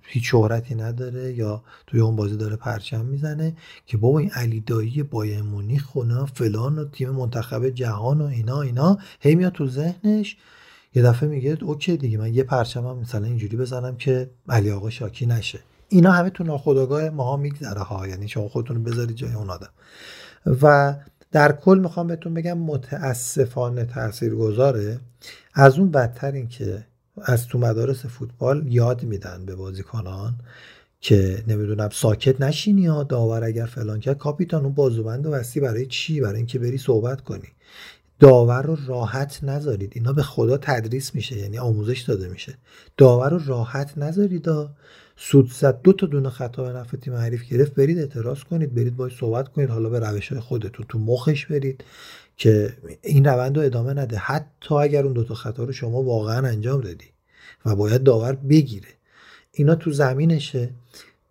[0.02, 5.02] هیچ شهرتی نداره یا توی اون بازی داره پرچم می‌زنه که بابا این علی دایی
[5.02, 10.36] بایر مونیخ و فلان و تیم منتخب جهان و اینا اینا هی میاد تو ذهنش.
[10.94, 15.26] یه دفعه میگه اوکی دیگه من یه پرچمم مثلا اینجوری بزنم که علی آقا شاکی
[15.26, 15.58] نشه.
[15.88, 19.70] اینا همه تو ناخودآگاه ماها میگذره ها یعنی شما خودتون بذارید جای اون آدم.
[20.62, 20.94] و
[21.36, 25.00] در کل می‌خوام بهتون بگم متاسفانه تأثیر گذاره
[25.54, 26.84] از اون بدتر این که
[27.22, 30.34] از تو مدارس فوتبال یاد میدن به بازیکنان
[31.00, 35.86] که نمی‌دونم ساکت نشینی یا داور اگر فلان کرد کاپیتان اون بازوبند و وستی برای
[35.86, 37.48] چی؟ برای اینکه بری صحبت کنی.
[38.20, 39.92] داور رو راحت نذارید.
[39.94, 42.54] اینا به خدا تدریس میشه یعنی آموزش داده میشه.
[42.96, 44.48] داور رو راحت نذارید
[45.16, 47.74] سود زد دو تا دونه خطا به نفع تیم حریف گرفت.
[47.74, 49.70] برید اعتراض کنید برید باید صحبت کنید.
[49.70, 51.84] حالا به روش های خودتون تو مخش برید
[52.36, 54.16] که این روند رو ادامه نده.
[54.16, 57.06] حتی اگر اون دوتا خطا رو شما واقعا انجام دادی
[57.66, 58.88] و باید داور بگیره.
[59.52, 60.70] اینا تو زمینشه.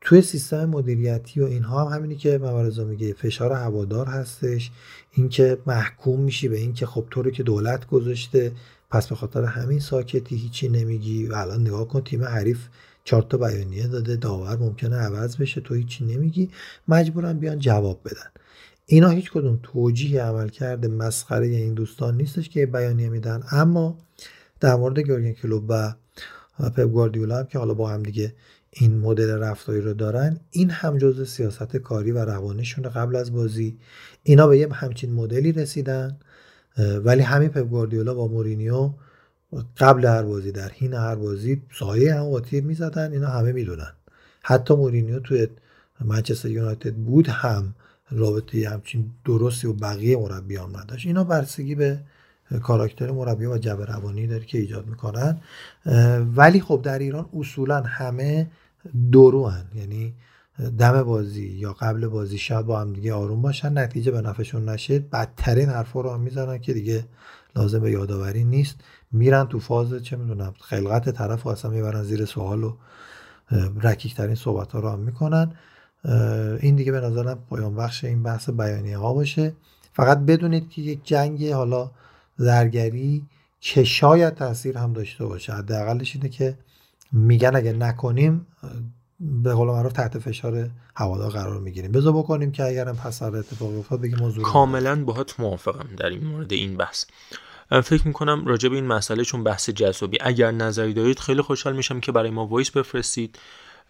[0.01, 3.13] توی سیستم مدیریتی و اینها هم همینی که مبارزا میگه.
[3.13, 4.71] فشار هوادار هستش.
[5.13, 8.51] اینکه محکوم میشی به اینکه خب تو رو که دولت گذاشته.
[8.91, 11.27] پس به خاطر همین ساکتی هیچی نمیگی.
[11.27, 12.59] و الان نگاه کن تیم حریف
[13.05, 16.49] چهار تا بیانیه داده داور ممکنه عوض بشه تو هیچی نمیگی.
[16.87, 18.29] مجبورن بیان جواب بدن.
[18.85, 23.43] اینا هیچ کدوم توجیه عمل کرده مسخره این دوستان نیستش که بیانیه میدن.
[23.51, 23.97] اما
[24.59, 25.93] در مورد گورگن کلوب و
[26.59, 28.33] پپ گواردیولا هم که حالا با هم دیگه
[28.71, 33.77] این مدل رفتاری رو دارن این هم جزء سیاست کاری و روانشون قبل از بازی.
[34.23, 36.17] اینا به یه همچین مدلی رسیدن.
[36.77, 38.93] ولی همین پپ گواردیولا با مورینیو
[39.77, 43.91] قبل هر بازی در حین هر بازی سایه هم تیر می‌زدن اینا همه می‌دونن.
[44.41, 45.47] حتی مورینیو توی
[46.05, 47.75] منچستر یونایتد بود هم
[48.11, 51.07] رابطه همچین درستی و بقیه مربیان نداشت.
[51.07, 51.99] اینا برسگی به
[52.63, 55.41] کاراکتر مربی و جبه روانی داره که ایجاد می‌کنن.
[56.35, 58.51] ولی خب در ایران اصولا همه
[59.11, 59.65] درو هن.
[59.75, 60.13] یعنی
[60.77, 64.99] دم بازی یا قبل بازی شاید با هم دیگه آروم باشن نتیجه به نفعشون نشه.
[64.99, 67.05] بدترین حرفا رو هم می‌زنن که دیگه
[67.55, 68.75] لازم به یادآوری نیست.
[69.15, 72.73] میرن تو فاز چه می‌دونم خلقت طرف رو اصلا می‌برن زیر سوال و
[73.83, 75.51] رکیکترین صحبت ها رو هم می‌کنن.
[76.59, 79.53] این دیگه به نظرم پایان بخش این بحث بیانیه ها باشه.
[79.93, 81.91] فقط بدونید که یک جنگ حالا
[82.37, 83.25] زرگری
[83.59, 85.53] که شاید تاثیر هم داشته باشه.
[85.53, 86.57] حداقلش اینه که
[87.11, 88.47] میگن اگه نکنیم
[89.19, 91.91] به قول معروف تحت فشار هوادار قرار می‌گیریم.
[91.91, 96.27] بذار بکنیم که اگرم پس سر اتفاق افتاد بگیم موضوع کاملا باهات موافقم در این
[96.27, 97.05] مورد این بحث.
[97.69, 100.17] فکر می‌کنم راجع به این مسئله چون بحث جذابی.
[100.21, 103.39] اگر نظری دارید خیلی خوشحال میشم که برای ما وایس بفرستید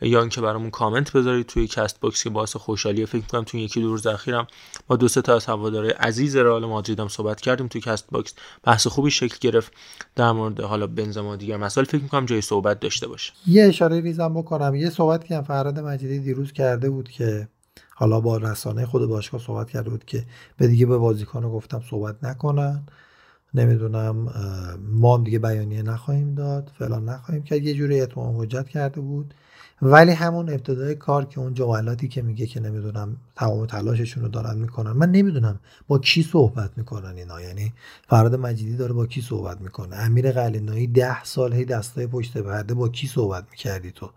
[0.02, 3.82] یا اینکه برامون کامنت بذارید توی کست باکس که باعث خوشحالی فکر می‌کنم توی یکی
[3.82, 4.48] دو روز اخیرم
[4.88, 8.34] با دو سه تا از هواداره عزیز رئال مادرید هم صحبت کردیم توی کست باکس
[8.64, 9.74] بحث خوبی شکل گرفت.
[10.16, 13.34] در مورد حالا بنزما دیگر مسائل فکر می‌کنم جای صحبت داشته باشه.
[13.48, 14.76] یه اشاره ریزم بکنم.
[14.76, 17.48] یه صحبت که فرهاد مجیدی دیروز کرده بود که
[17.96, 20.26] حالا با رسانه خود باشگاه صحبت کرده بود که
[20.58, 22.88] به دیگه به بازیکن گفتم صحبت نکنن.
[23.56, 24.16] نمی‌دونم
[24.92, 27.64] ما هم دیگه بیانیه نخواهیم داد فلان نخواهیم کرد.
[27.64, 29.34] یه جوری اتمام حجت کرده بود.
[29.82, 34.58] ولی همون ابتدای کار که اون جملاتی که میگه که نمی‌دونم تمام تلاششون رو دارن
[34.58, 34.92] می‌کنن.
[34.92, 37.42] من نمی‌دونم با کی صحبت می‌کنن اینا.
[37.42, 37.74] یعنی
[38.08, 42.74] فراد مجیدی داره با کی صحبت می‌کنه؟ امیر قلینایی ده سال هی دستای پشت پرده
[42.74, 44.10] با کی صحبت می‌کردی تو؟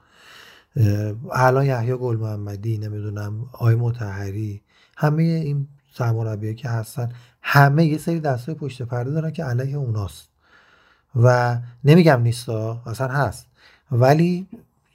[1.32, 4.62] الان یحیی گل محمدی نمی‌دونم آی متحری
[4.96, 7.12] همه این سرمربیایی که هستن.
[7.50, 10.28] همه یه سری دستای پشت پرده دارن که علیه اوناست.
[11.22, 13.46] و نمیگم نیستا اصلا هست.
[13.92, 14.46] ولی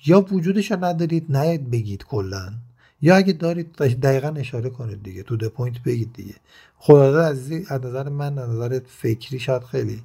[0.06, 2.54] یا وجودش رو ندارید نیاید بگید کلا.
[3.02, 5.24] یا اگه دارید دقیقا اشاره کنید دیگه.
[5.24, 6.34] to the point بگید دیگه.
[6.78, 10.02] خدا از نظر من از نظر فکری شاید خیلی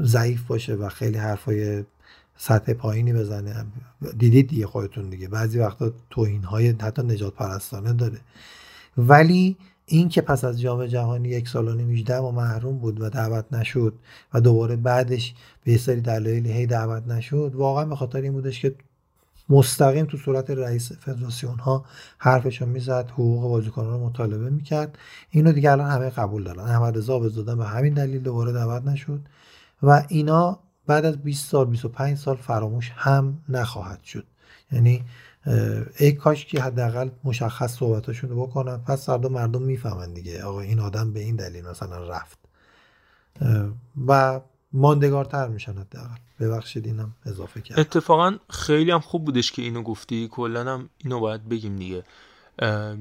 [0.00, 1.84] ضعیف باشه و خیلی حرفای
[2.36, 3.66] سطح پایینی بزنه.
[4.18, 5.28] دیدید دیگه خودتون دیگه.
[5.28, 8.18] بعضی وقتا توهین های حتی نژادپرستانه داره.
[8.96, 9.56] ولی
[9.88, 13.44] این که پس از جام جهانی یک سال و نیم و محروم بود و دعوت
[13.52, 13.94] نشد
[14.34, 18.74] و دوباره بعدش به سری دلایلی هی دعوت نشد واقعا به خاطر این بودش که
[19.48, 21.84] مستقیم تو صورت رئیس فدراسیون ها
[22.18, 24.98] حرفشو می‌زد حقوق بازیکنان رو مطالبه می‌کرد.
[25.30, 26.60] اینو دیگه الان همه قبول دارن.
[26.60, 29.20] احمد رضا دادن به همین دلیل دوباره دعوت نشد
[29.82, 34.24] و اینا بعد از 20 سال 25 سال فراموش هم نخواهد شد.
[34.72, 35.04] یعنی
[35.98, 38.76] ای کاش که حداقل مشخص صحبتاشون رو بکنن.
[38.76, 40.42] پس فردا مردم می‌فهمن دیگه.
[40.42, 42.38] آقا این آدم به این دلیل مثلا رفت.
[44.06, 44.40] و
[44.72, 46.16] ماندگارتر میشن حداقل.
[46.40, 50.28] ببخشید اینم اضافه کرد اتفاقا خیلی هم خوب بودش که اینو گفتی.
[50.30, 52.04] کلا هم اینو باید بگیم دیگه.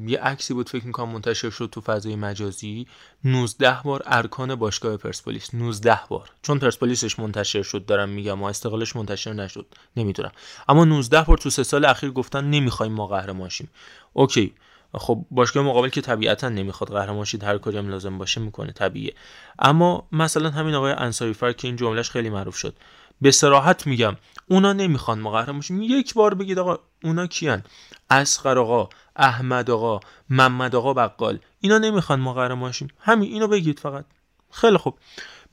[0.08, 2.88] یه عکسی بود فکر می‌کنم منتشر شد تو فضای مجازی.
[3.24, 5.54] 19 بار ارکان باشگاه پرسپولیس.
[5.54, 6.30] 19 بار.
[6.42, 9.66] چون پرسپولیسش منتشر شد دارم میگم و استقلالش منتشر نشد.
[9.98, 10.32] نمی‌دونم.
[10.70, 13.70] اما 19 بار تو سه سال اخیر گفتن نمی‌خوایم ما قهرمان شیم
[14.14, 14.54] اوکی.
[14.94, 19.14] خب باشگاه مقابل که طبیعتا نمی‌خواد قهرمان شید هر کجام لازم باشه می‌کنه طبیعیه.
[19.60, 22.76] اما مثلا همین آقای انصاری فر که این جملهش خیلی معروف شد.
[23.22, 24.16] به سراحت میگم
[24.48, 27.64] اونا نمی‌خوان ما قهرمان شیم یک بار بگید آقا اونا کیان؟
[28.10, 30.00] اسقر آقا احمد آقا
[30.30, 31.40] محمد آقا بقال.
[31.60, 34.06] اینا نمی‌خوان ما قهرمان شیم همین اینو بگید فقط.
[34.52, 34.98] خیلی خوب.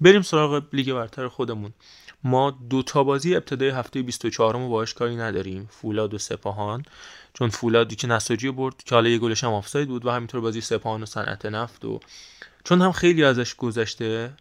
[0.01, 1.73] بریم سراغ لیگ برتر خودمون.
[2.25, 5.69] ما دو تا بازی ابتدای هفته 24 رو باهاش کاری نداریم.
[5.71, 6.85] فولاد و سپاهان.
[7.35, 10.61] چون فولادی که نساجی برد که حالا یه گلش هم آفساید بود و همینطور بازی
[10.61, 12.01] سپاهان و صنعت نفت و
[12.65, 14.33] چون هم خیلی ازش گذشته.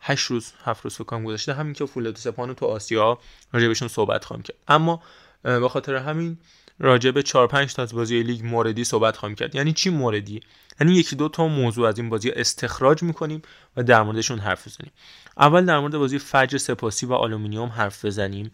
[0.00, 1.54] هشت روز هفت روز فکرم گذشته.
[1.54, 3.18] همین که فولاد و سپاهان تو آسیا
[3.52, 4.56] راجع صحبت خواهم کرد.
[4.68, 5.02] اما
[5.42, 6.38] به خاطر همین
[6.78, 9.54] راجع به 4 5 تا از بازی لیگ موردی صحبت خواهیم کرد.
[9.54, 10.40] یعنی چی موردی؟
[10.80, 13.42] یعنی یکی دو تا موضوع از این بازی استخراج می‌کنیم
[13.76, 14.92] و در موردشون حرف بزنیم.
[15.36, 18.50] اول در مورد بازی فجر سپاسی و آلومینیوم حرف بزنیم.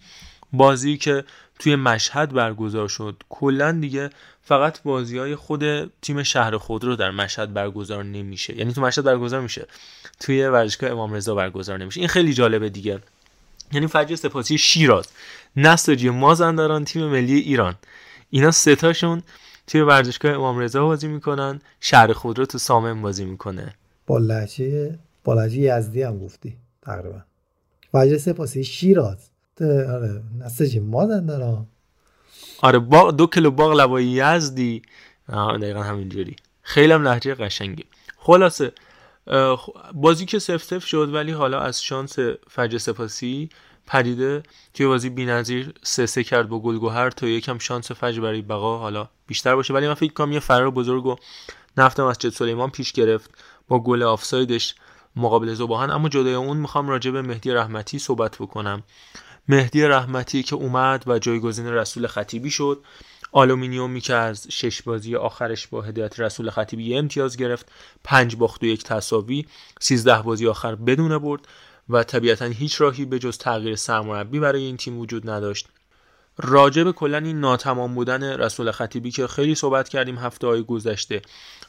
[0.53, 1.25] بازی که
[1.59, 3.23] توی مشهد برگزار شد.
[3.29, 4.11] کلا دیگه
[4.43, 8.59] فقط بازی های خود تیم شهر خود رو در مشهد برگزار نمیشه.
[8.59, 9.67] یعنی تو مشهد برگزار میشه.
[10.21, 12.01] توی ورزشگاه امام رضا برگزار نمیشه.
[12.01, 12.99] این خیلی جالبه دیگه.
[13.73, 15.09] یعنی فجر سپاسی شیراز
[15.57, 17.75] نساجی مازندران تیم ملی ایران.
[18.31, 19.23] اینا ستاشون
[19.67, 21.61] توی ورزشگاه امام رضا بازی می‌کنن.
[21.81, 23.75] شهر خود رو تو سامن بازی می‌کنه.
[24.07, 27.21] با لحجه با یزدی هم گفتی تقریبا.
[27.95, 29.31] وجه سپاسی شیراز.
[29.63, 31.67] آره نساجی مازندران
[32.63, 34.83] آره با دو کیلو باقلوای یزدی.
[35.29, 36.37] دقیقا همینجوری.
[36.63, 37.85] خیلی هم لحجه قشنگی.
[38.19, 38.73] خلاصه
[39.95, 42.19] بازی که سف سف شد ولی حالا از شانس
[42.51, 43.49] فجر سپاسی
[43.87, 44.43] پدیده
[44.75, 49.09] توی بازی بی‌نظیر سه سه کرد با گلگوهر تا یکم شانس فجر برای بقا حالا
[49.27, 49.75] بیشتر باشه.
[49.75, 51.17] ولی من فکر کنم یه فرار بزرگ و
[51.77, 53.31] نفت مسجد سلیمان پیش گرفت
[53.69, 54.75] با گل آفسایدش
[55.17, 55.91] مقابل ذوب‌آهن.
[55.91, 58.83] اما جدای اون می‌خوام راجع به مهدی رحمتی صحبت بکنم.
[59.49, 62.85] مهدی رحمتی که اومد و جایگزین رسول خطیبی شد
[63.33, 67.67] آلومینیومی که از شش بازی آخرش با هدایت رسول خطیبی امتیاز گرفت
[68.05, 69.47] پنج باخت و یک تساوی
[69.81, 71.41] سیزده بازی آخر بدون برد
[71.89, 75.69] و طبیعتا هیچ راهی به جز تغییر سرمربی برای این تیم وجود نداشت.
[76.39, 81.23] راجع به کلا این ناتمام بودن رسول خطیبی که خیلی صحبت کردیم هفته های گذشته.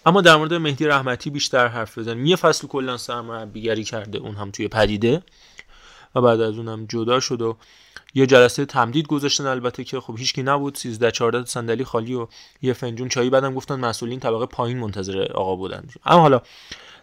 [0.06, 2.26] اما در مورد مهدی رحمتی بیشتر حرف بزنیم.
[2.26, 5.24] یه فصل کلا سرمربیگری کرده اون هم توی پدیده.
[6.22, 7.58] بعد از اونم جدا شد و
[8.14, 10.76] یه جلسه تمدید گذاشتن البته که خب هیچکی نبود.
[10.76, 12.28] 13 14 صندلی خالی و
[12.62, 15.88] یه فنجون چایی بعدم گفتن مسئولین طبقه پایین منتظر آقا بودن.
[16.06, 16.42] اما حالا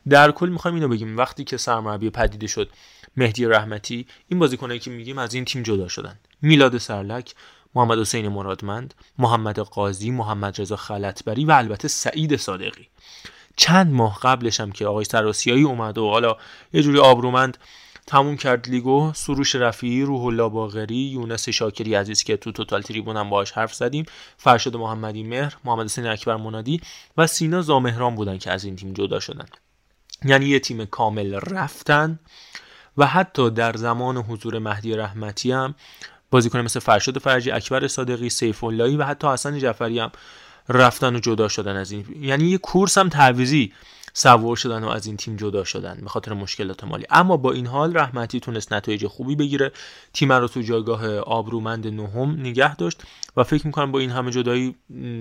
[0.08, 1.16] در کل می‌خوایم اینو بگیم.
[1.16, 2.68] وقتی که سرمربی پدیده شد
[3.16, 6.18] مهدی رحمتی این بازیکنایی که میگیم از این تیم جدا شدن.
[6.42, 7.34] میلاد سرلک
[7.74, 12.88] محمد حسین مرادمند محمد قاضی محمد رضا خلطبری و البته سعید صادقی.
[13.56, 16.36] چند ماه قبلش هم که آقای سراسیایی اومد و حالا
[16.72, 17.58] یه جوری آبرومند
[18.06, 19.12] تموم کرد لیگو.
[19.14, 23.74] سروش رفیعی روح الله باغری یونس شاکری عزیز که تو توتال تریبون هم باهاش حرف
[23.74, 24.04] زدیم
[24.36, 26.80] فرشاد محمدی مهر محمد حسین اکبر منادی
[27.16, 29.46] و سینا زامهران بودن که از این تیم جدا شدن.
[30.24, 32.18] یعنی یه تیم کامل رفتن
[32.98, 35.74] و حتی در زمان حضور مهدی رحمتی هم
[36.30, 40.12] بازیکن مثل فرشاد فرجی اکبر صادقی سیف اللهی و حتی حسن جعفری هم
[40.68, 42.06] رفتن و جدا شدن از این.
[42.20, 43.72] یعنی یه کورس هم تعویزی
[44.16, 47.06] سوار شدن و از این تیم جدا شدن به خاطر مشکلات مالی.
[47.10, 49.72] اما با این حال رحمتی تونست نتایج خوبی بگیره.
[50.12, 53.02] تیم رو تو جایگاه آبرومند نهم نگه داشت
[53.36, 54.74] و فکر می‌کنم با این همه جدایی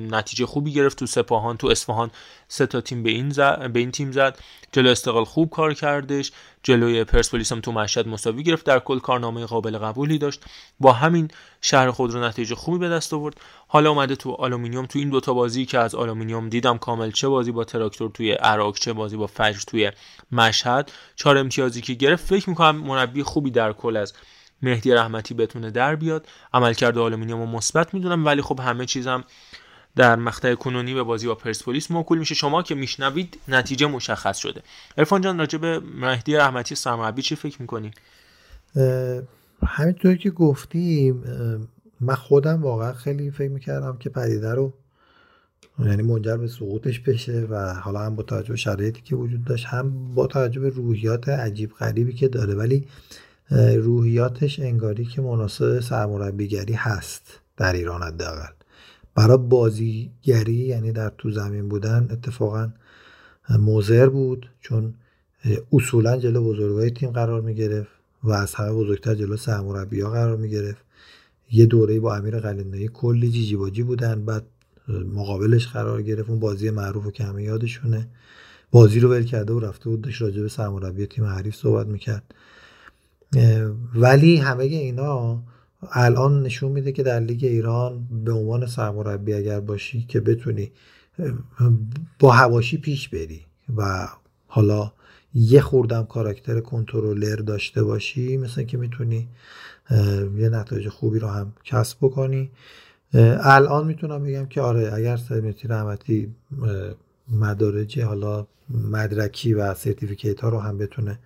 [0.09, 0.99] نتیجه خوبی گرفت.
[0.99, 2.11] تو سپاهان تو اصفهان
[2.47, 3.29] سه تا تیم به این,
[3.67, 4.39] به این تیم زد.
[4.71, 6.31] جلو استقلال خوب کار کردش.
[6.63, 10.43] جلوی پرسپولیس هم تو مشهد مساوی گرفت در کل کارنامه قابل قبولی داشت.
[10.79, 11.27] با همین
[11.61, 13.35] شهر خودرو نتیجه خوبی به دست آورد.
[13.67, 17.51] حالا اومده تو آلومینیوم تو این دوتا بازی که از آلومینیوم دیدم کامل چه بازی
[17.51, 19.91] با تراکتور توی اراک چه بازی با فجر توی
[20.31, 20.91] مشهد.
[21.15, 24.13] چهار امتیازی که گرفت فکر می‌کنم مربی خوبی در کل از
[24.61, 26.27] مهدی رحمتی بتونه در بیاد.
[26.53, 29.23] عملکرد آلومینیوم مثبت می‌دونم ولی خب همه چیزم
[29.95, 32.35] در مقطع کنونی به بازی با پرسپولیس موکول میشه.
[32.35, 34.61] شما که میشنوید نتیجه مشخص شده.
[34.97, 37.91] عرفان جان راجع به مهدی رحمتی سرمربی چی فکر می‌کنی؟
[39.65, 41.23] همینطور که گفتیم
[41.99, 44.73] من خودم واقعا خیلی فکر می‌کردم که پدیده رو
[45.79, 49.65] یعنی منجر به سقوطش بشه و حالا هم با توجه به شرایطی که وجود داشت
[49.65, 52.55] هم با توجه روحیات عجیب غریبی که داره.
[52.55, 52.87] ولی
[53.75, 58.53] روحیاتش انگاری که مناسب سرمربیگری هست در ایران حداقل.
[59.15, 62.69] برای بازیگری یعنی در تو زمین بودن اتفاقا
[63.59, 64.49] موزر بود.
[64.61, 64.93] چون
[65.73, 67.91] اصولا جلو بزرگای تیم قرار می گرفت
[68.23, 70.85] و از همه بزرگتر جلو سرمربی ها قرار می گرفت
[71.51, 74.43] یه دوره با امیر قلندایی کلی جیجی باجی بودن بعد
[75.13, 76.29] مقابلش قرار گرفت.
[76.29, 78.07] اون بازی معروف که همه یادشونه.
[78.71, 82.33] بازی رو ول کرده و رفته بود داشت راجع به سرمربی تیم حریف صحبت می‌کرد.
[83.95, 85.43] ولی همه اینا
[85.91, 90.71] الان نشون میده که در لیگ ایران به عنوان سرمربی اگر باشی که بتونی
[92.19, 93.41] با حواشی پیش بری
[93.77, 94.07] و
[94.47, 94.91] حالا
[95.33, 99.27] یه خوردم character controller داشته باشی مثل که می‌تونی
[100.37, 102.51] یه نتایج خوبی رو هم کسب بکنی.
[103.39, 106.35] الان می‌تونم بگم که آره اگر سید مهدی رحمتی
[107.31, 111.19] مدارج حالا مدرکی و certificate ها رو هم بتونه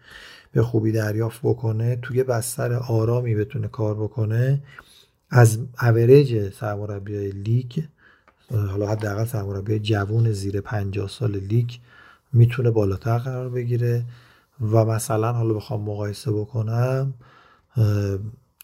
[0.58, 4.64] به خوبی دریافت بکنه توی بستر آرامی بتونه کار بکنه
[5.30, 7.84] از اوریج سرمربی لیگ
[8.52, 11.70] حالا حداقل سرمربی جوون زیر 50 سال لیگ
[12.34, 14.06] می‌تونه بالاتر قرار بگیره
[14.62, 17.14] و مثلا حالا بخوام مقایسه بکنم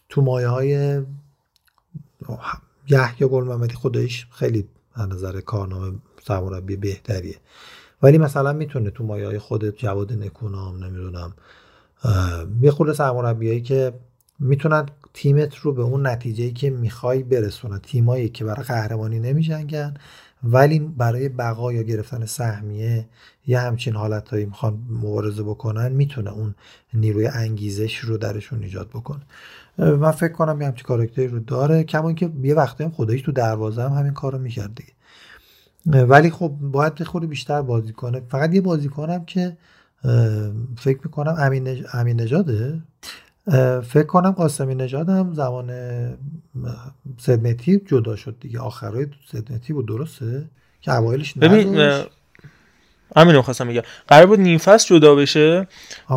[0.08, 1.02] تو مایه های
[2.88, 7.36] یحیی گل محمدی خودش خیلی از نظر کارنامه سرمربی بهتریه.
[8.02, 11.34] ولی مثلا می‌تونه تو مایه های خود جواد نکونام نمی‌دونم
[12.60, 13.92] یه خورده سرمربیایی که
[14.38, 17.78] می‌تونن تیمت رو به اون نتیجه که می‌خوای برسونن.
[17.78, 19.94] تیمایی که برای قهرمانی نمیجنگن
[20.44, 23.06] ولی برای بقا یا گرفتن سهمیه
[23.46, 26.54] یه همچین حالتهایی می‌خوان مبارزه بکنن می‌تونه اون
[26.94, 29.22] نیروی انگیزش رو درشون ایجاد بکنه.
[29.78, 32.90] من فکر کنم یه همچین کارکتری رو داره کمان که یه وقتی هم
[33.24, 36.04] تو دروازه هم همین کارو می‌کرد دیگه.
[36.04, 38.22] ولی خب باید خود بیشتر بازی کنه.
[38.28, 39.56] فقط یه بازی کنم که
[40.78, 41.82] فکر می‌کنم امین, نج...
[41.92, 42.80] امین نجاده
[43.82, 45.70] فکر کنم قاسمی نژاد هم زمان
[47.18, 48.58] سدمتی جدا شد دیگه.
[48.58, 50.44] آخرای سدمتی بود درسته؟
[50.80, 51.92] که اوایلش ببین
[53.16, 53.82] همین رو خواستم بگم.
[54.08, 55.68] قرار بود نیم فصل جدا بشه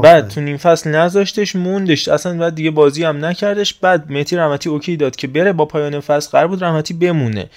[0.03, 2.07] بعد تو نیم فصل نذاشتش موندش.
[2.07, 3.73] اصلا بعد دیگه بازی هم نکردش.
[3.73, 6.29] بعد مهدی رحمتی اوکی داد که بره با پایان فصل.
[6.31, 7.49] قرار بود رحمتی بمونه.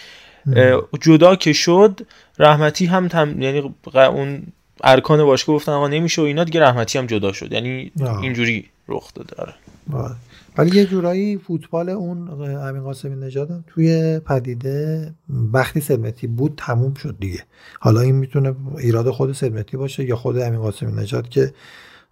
[1.01, 2.01] جدا که شد
[2.39, 3.43] رحمتی هم تم...
[3.43, 4.43] یعنی اون
[4.85, 7.53] ارکان باشگاه گفتن آقا نمیشه و اینا دیگه رحمتی هم جدا شد.
[7.53, 8.21] یعنی آه.
[8.21, 9.55] اینجوری رخ داده آره.
[9.93, 10.15] آره.
[10.59, 16.95] ولی یه جورایی فوتبال اون امین قاسمی نژاد هم توی پدیده وقتی سلمتی بود تموم
[16.95, 17.45] شد دیگه.
[17.81, 21.53] حالا این می‌تونه ایراد خود سلمتی باشه یا خود امین قاسمی نژاد که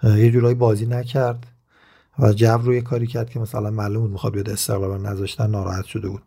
[0.05, 1.47] یه جورایی بازی نکرد
[2.19, 5.85] و جو روی کاری کرد که مثلا معلوم بود می‌خواد بیاد استقلال و نذاشتن ناراحت
[5.85, 6.23] شده بود.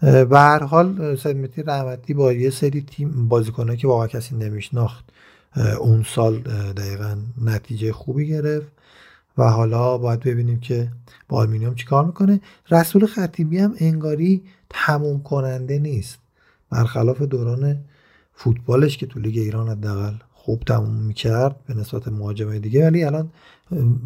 [0.00, 5.04] به هر حال اه، سلمتی رحمتی با یه سری تیم بازیکنایی که واقعا کسی نمیشناخت.
[5.56, 6.38] اون سال
[6.76, 8.72] دقیقا نتیجه خوبی گرفت
[9.38, 10.88] و حالا باید ببینیم که
[11.28, 12.40] با آلمینیوم چیکار می‌کنه.
[12.70, 16.18] رسول خطیبی هم انگاری تموم کننده نیست.
[16.70, 17.84] برخلاف دوران
[18.34, 23.30] فوتبالش که تو لیگ ایران حداقل خوب تموم می‌کرد به نسبت مهاجمای دیگه ولی الان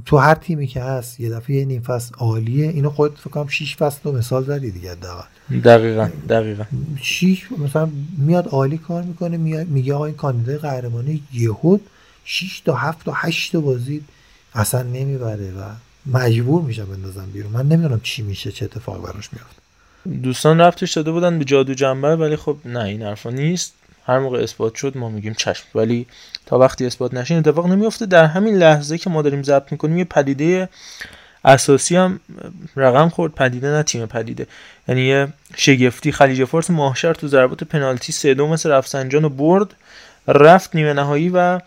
[0.07, 2.69] تو هر تیمی که هست یه دفعه یه نیم فصل عالیه.
[2.69, 5.25] اینو خودت فکر کنم 6 فصل رو مثال زدی دیگه حداقل.
[5.65, 6.65] دقیقا دقیقا.
[7.03, 11.81] شیش مثلا میاد عالی کار می‌کنه میگه آقا این کاندیدای قهرمانی یهود
[12.25, 14.05] 6 تا 7 تا 8 تا بازی
[14.55, 15.63] اصلا نمی‌بره و
[16.07, 17.53] مجبور میشم بندازم بیرون.
[17.53, 19.63] من نمی‌دونم چی میشه چه اتفاقی براش میفته
[20.23, 23.73] دوستان رفتش داده بودن به جادو جنبر ولی خب نه این حرفا نیست.
[24.07, 25.65] هر موقع اثبات شد ما میگیم چشم.
[25.75, 26.07] ولی
[26.47, 30.05] تا وقتی اثبات نشه اتفاق نمیفته در همین لحظه که ما داریم ضبط می‌کنیم یه
[30.05, 30.69] پدیده
[31.45, 32.21] اساسی هم
[32.77, 33.33] رقم خورد.
[33.33, 34.47] پدیده نه تیم پدیده.
[34.89, 39.75] یعنی یه شگفتی خلیج فارس ماهشهر تو ضربات پنالتی سه دو مس رفسنجان رو برد
[40.29, 41.61] رفت نیمه نهایی و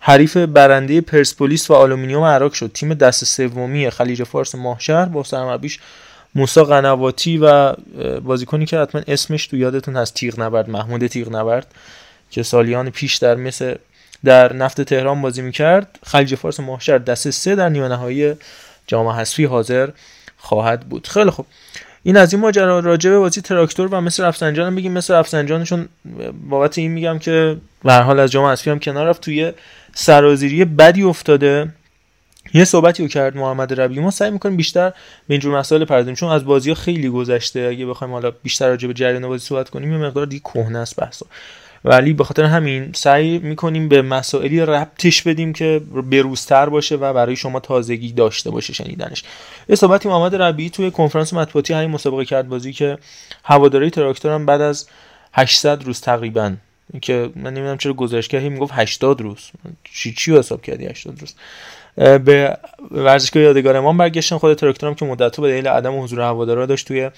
[0.00, 2.70] حریف برنده پرسپولیس و آلومینیوم اراک شد.
[2.74, 5.80] تیم دست سومی خلیج فارس ماهشهر با سرمربیش
[6.34, 7.72] موسا قنواتی و
[8.20, 11.66] بازیکنی که حتما اسمش تو یادتون هست تیغ نبرد محمود تیغ نبرد
[12.30, 13.74] که سالیان پیش در مثل
[14.24, 15.98] در نفت تهران بازی می‌کرد.
[16.06, 18.34] خلیج فارس ماهشهر دست سه در نیمه نهایی
[18.86, 19.88] جام حذفی حاضر
[20.36, 21.06] خواهد بود.
[21.06, 21.46] خیلی خوب.
[22.02, 24.92] این از این ماجرا راجع به بازی تراکتور و مثل رفسنجان بگیم.
[24.92, 25.88] مثل رفسنجانشون
[26.48, 29.20] بابت این میگم که به حال از جام حذفی هم کنار رفت.
[29.20, 29.52] توی
[29.94, 31.68] سرازیری بدی افتاده.
[32.52, 34.00] یه صحبتی رو کرد محمد ربیعی.
[34.00, 34.94] ما سعی می‌کنیم بیشتر به
[35.28, 37.60] اینجور مسائل پردازیم چون از بازی ها خیلی گذشته.
[37.60, 40.96] اگه بخوایم حالا بیشتر راجع به جریان بازی صحبت کنیم یه مقدار دیگه کهنه است
[40.96, 41.26] بحثا
[41.84, 45.80] ولی به خاطر همین سعی می‌کنیم به مسائلی ربطش بدیم که
[46.10, 49.24] بروزتر باشه و برای شما تازگی داشته باشه شنیدنش.
[49.68, 52.98] یه صحبتی محمد ربیعی توی کنفرانس مطبوعاتی همین مسابقه کرد بازی که
[53.44, 54.86] هواداری تراکتور هم بعد از
[55.32, 56.52] 800 روز تقریبا
[57.02, 59.50] که من نمی‌دونم چرا گزارشگاهی می‌گفت 80 روز.
[59.94, 61.34] چی چی حساب کردی 80 روز؟
[61.96, 62.58] به
[62.90, 66.88] ورزشگاه یادگار امام برگشتن خود تراکتور هم که مدت‌ها به دلیل عدم حضور هوادارا داشت
[66.88, 67.10] توی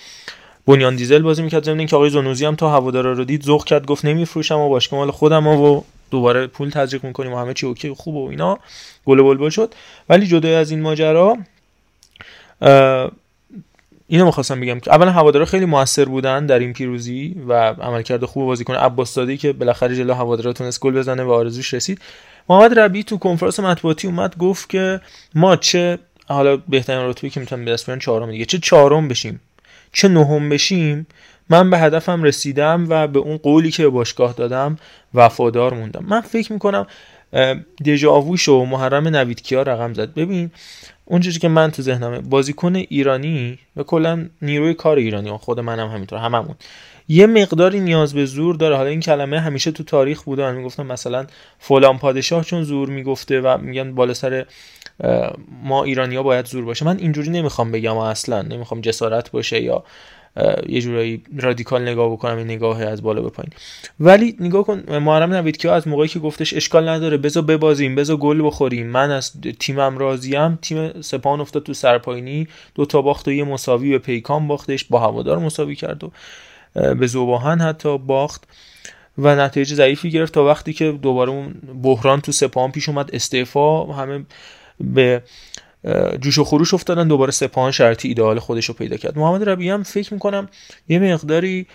[0.67, 1.65] بنیان دیزل بازی می‌کرد.
[1.65, 4.99] ضمن اینکه آقای زنوزی هم تا هوادارا رو دید ذوق کرد گفت نمیفروشم و باشگاه
[5.01, 8.59] مال خودم و دوباره پول تزریق می‌کنیم و همه چی اوکی خوب و اینا.
[9.05, 9.75] گل بلبل شد.
[10.09, 11.37] ولی جدای از این ماجرا
[14.09, 18.47] اینو می‌خواستم بگم که اولا هوادارا خیلی موثر بودن در این پیروزی و عملکرد خوب
[18.47, 22.01] بازیکن عباس که بالاخره جلو هوادارا تونست گل بزنه و آرزوش رسید.
[22.49, 25.01] محمد ربی تو کنفرانس مطبوعاتی اومد گفت که
[25.35, 28.45] ما چه حالا بهترین رتبه که می‌تونم به دست بیارن چهارم دیگه.
[28.45, 29.41] چه چهارم بشیم؟
[29.93, 31.07] چه نهم بشیم؟
[31.49, 34.79] من به هدفم رسیدم و به اون قولی که به باشگاه دادم
[35.15, 36.05] وفادار موندم.
[36.09, 36.87] من فکر می‌کنم
[37.85, 40.15] دژاووش و محرم نویدکیا رقم زد.
[40.15, 40.51] ببین
[41.05, 45.61] اون چیزی که من تو ذهنمه بازیکن ایرانی و کلا نیروی کار ایرانی و خود
[45.61, 46.55] منم همینطور هممون.
[47.09, 48.77] یه مقداری نیاز به زور داره.
[48.77, 50.53] حالا این کلمه همیشه تو تاریخ بوده.
[50.53, 51.27] می‌گفتن مثلا
[51.59, 54.47] فلان پادشاه چون زور می‌گفته و میگن بالا سر
[55.63, 56.85] ما ایرانیا باید زور باشه.
[56.85, 58.43] من اینجوری نمی‌خوام بگم اصلا.
[58.43, 59.85] نمی‌خوام جسارت باشه یا
[60.69, 63.53] یه جورایی رادیکال نگاه بکنم این نگاه از بالا به پایین.
[64.01, 68.17] ولی نگاه کن محرم نوید که از موقعی که گفتش اشکال نداره بذار ببازیم بذار
[68.17, 68.87] گل بخوریم.
[68.87, 70.59] من از تیمم راضیم.
[70.63, 74.85] تیم سپاهان افتاد تو سرپاینی دو تا باخت و یه مساوی به پیکان باختش.
[74.85, 76.13] با هوادار مساوی کرد و
[76.99, 78.45] به زوباهن حتی باخت
[79.19, 83.11] و نتایج ضعیفی گرفت تا وقتی که دوباره اون بحران تو سپاهان پیش اومد.
[83.13, 84.25] استعفا همه
[84.81, 85.23] به
[86.21, 87.09] جوش و خروش افتادن.
[87.09, 89.19] دوباره سپاهان شرطی ایدئال خودش رو پیدا کرد.
[89.19, 90.49] محمد ربیعی هم فکر می‌کنم
[90.89, 91.67] یه مقداری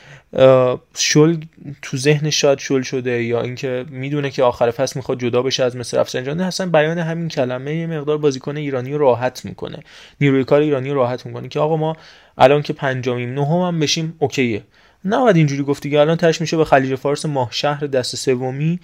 [0.96, 1.38] شل
[1.82, 5.76] تو ذهن شاید شل شده یا اینکه می‌دونه که آخر فصل می‌خواد جدا بشه از
[5.76, 9.80] مصر رفسنجانی اصلا بیان همین کلمه یه مقدار بازیکن ایرانی رو راحت می‌کنه.
[10.22, 11.98] نیروی کار ایرانی رو راحت می‌کنه که آقا ما
[12.38, 14.64] الان که پنجمیم نهم هم بشیم اوکیه.
[15.06, 18.80] نباید اینجوری گفتی که الان تش میشه به خلیج فارس ماه شهر دست سومی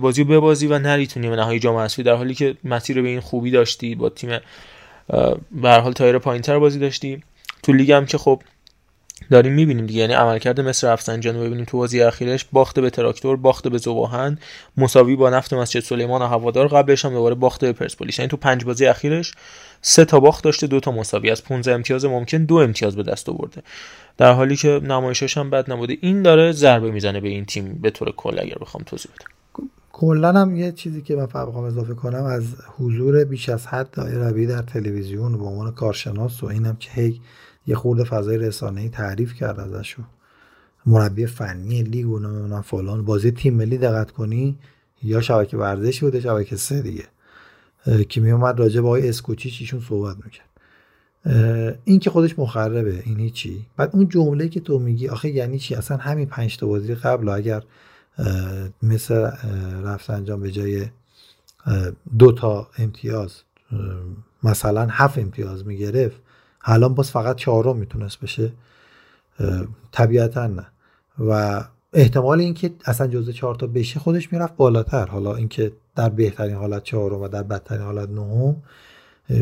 [0.00, 3.08] بازی رو ببازی و نری تو نیمه نهایی جام حذفی در حالی که مسیر به
[3.08, 4.38] این خوبی داشتی با تیم
[5.52, 7.22] به حال tier پایینتر بازی داشتی.
[7.62, 8.42] تو لیگ هم که خب
[9.30, 10.00] داریم می‌بینیم دیگه.
[10.00, 14.38] یعنی عملکرد مس رفسنجان رو ببینیم تو بازی اخیرش باخته به تراکتور باخته به ذوب‌آهن
[14.76, 18.18] مساوی با نفت مسجد سلیمان و هوادار قبلش هم دوباره باخته به پرسپولیس.
[18.18, 19.32] یعنی تو پنج بازی اخیرش
[19.82, 21.30] سه تا باخت داشته دو تا مساوی.
[21.30, 23.62] از 15 امتیاز ممکن دو امتیاز به دست آورده.
[24.16, 25.96] در حالی که نمایشش هم بد نبوده.
[26.00, 29.26] این داره ضربه می‌زنه به این تیم به طور کل اگر بخوام توضیح بدم.
[29.92, 32.44] کلا هم یه چیزی که من بخوام اضافه کنم از
[32.78, 37.20] حضور بیش از حد دایره در تلویزیون به عنوان کارشناس و اینم که هی
[37.68, 40.02] یه خورده فضای رسانه‌ای تعریف کرد ازشو
[40.86, 43.04] مربی فنی لیگ و نمی‌دونم فلان.
[43.04, 44.58] بازی تیم ملی دقت کنی
[45.02, 47.04] یا شبکه ورزشی بوده شبکه سه دیگه.
[48.08, 50.48] که می اومد راجع به آقای اسکوچیچ ایشون صحبت می‌کرد.
[51.84, 53.66] این که خودش مخربه این هیچی.
[53.76, 57.28] بعد اون جمله که تو میگی آخه یعنی چی؟ اصلا همین پنج تا بازی قبل
[57.28, 57.62] اگر
[58.82, 59.30] مثل
[59.84, 60.86] رفسنجان به جای
[62.18, 63.34] دو تا امتیاز
[64.42, 66.16] مثلا هفت امتیاز می‌گرفت
[66.68, 68.52] الان باز فقط چهارم می‌تونست بشه.
[69.92, 70.66] طبیعتا نه.
[71.18, 75.06] و احتمال اینکه اصلا جزء چهار تا بشه خودش می‌رفت بالاتر.
[75.06, 78.62] حالا اینکه در بهترین حالت چهارم و در بدترین حالت نهم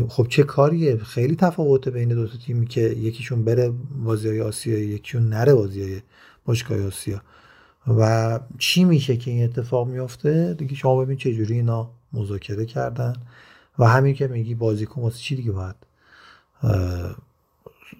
[0.07, 3.73] خب چه کاریه؟ خیلی تفاوته بین دو تا تیمی که یکیشون بره
[4.03, 6.01] بازی های آسیا یکیشون نره بازی های
[6.45, 7.21] باشگاه آسیا.
[7.87, 13.13] و چی میشه که این اتفاق میفته دیگه شما ببین چه جوری اینا مذاکره کردن.
[13.79, 15.86] و همین که میگی بازیکن واسه چی دیگه باید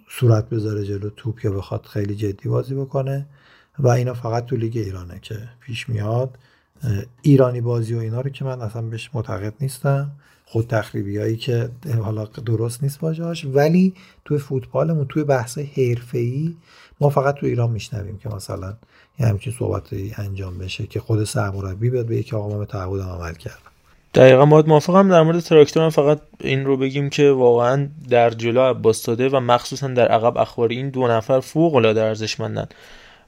[0.10, 3.26] صورت بذاره جلو توپ یا بخواد خیلی جدی بازی بکنه
[3.80, 6.38] و اینا فقط تو لیگ ایرانه که پیش میاد.
[7.22, 10.12] ایرانی بازی و اینا رو که من اصلا بهش معتقد نیستم.
[10.50, 11.70] خود تخریبی هایی که
[12.04, 13.94] حالا درست نیست باجاش ولی
[14.26, 15.60] توی فوتبالمون توی بحث
[16.14, 16.56] ای
[17.02, 18.78] ما فقط تو ایران میشنویم که مثلا
[19.20, 23.34] یه همچین صحبتی انجام بشه که خود سرمربی بیاد بگه آقا من به تعهدم عمل
[23.34, 23.67] کردم
[24.18, 25.10] دقیقا ما موافقم.
[25.10, 29.88] در مورد تراکتور هم فقط این رو بگیم که واقعا در جلو عباس و مخصوصا
[29.88, 32.68] در عقب اخباری این دو نفر فوق العاده ارزشمندن.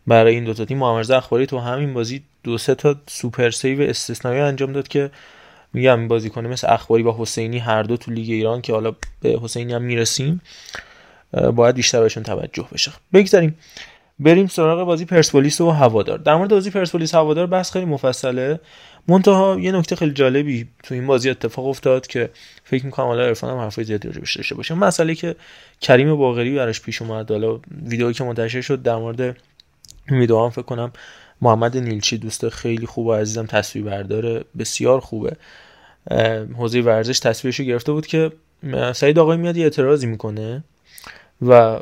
[0.07, 3.81] برای این دو تا تیم محمد اخباری تو همین بازی دو سه تا super save
[3.81, 5.11] استثنایی انجام داد که
[5.73, 9.73] میگم بازیکنی مثل اخباری با حسینی هر دو تو لیگ ایران که حالا به حسینی
[9.73, 10.41] هم می‌رسیم
[11.55, 12.91] باید بیشتر بهشون توجه بشه.
[13.13, 13.57] بگذاریم
[14.19, 16.17] بریم سراغ بازی پرسپولیس و هوادار.
[16.17, 18.59] در مورد بازی پرسپولیس هوادار بحث خیلی مفصله.
[19.09, 22.29] منتها یه نکته خیلی جالبی تو این بازی اتفاق افتاد که
[22.63, 25.35] فکر می‌کنم حالا عرفان هم حرفای زیادی راجع داشته باشه مسئله که
[25.81, 27.31] کریم باقری براش پیش اومد.
[27.31, 29.37] حالا ویدئویی که منتشر شد در مورد
[30.11, 30.91] ویدئو هم فکر کنم
[31.41, 35.35] محمد نیلچی دوست خیلی خوب و عزیزم تصویر برداره بسیار خوبه.
[36.57, 38.31] حوزه ورزش تصویرشو گرفته بود که
[38.93, 40.63] سعید آقای میاد یه اعتراضی می‌کنه
[41.47, 41.79] و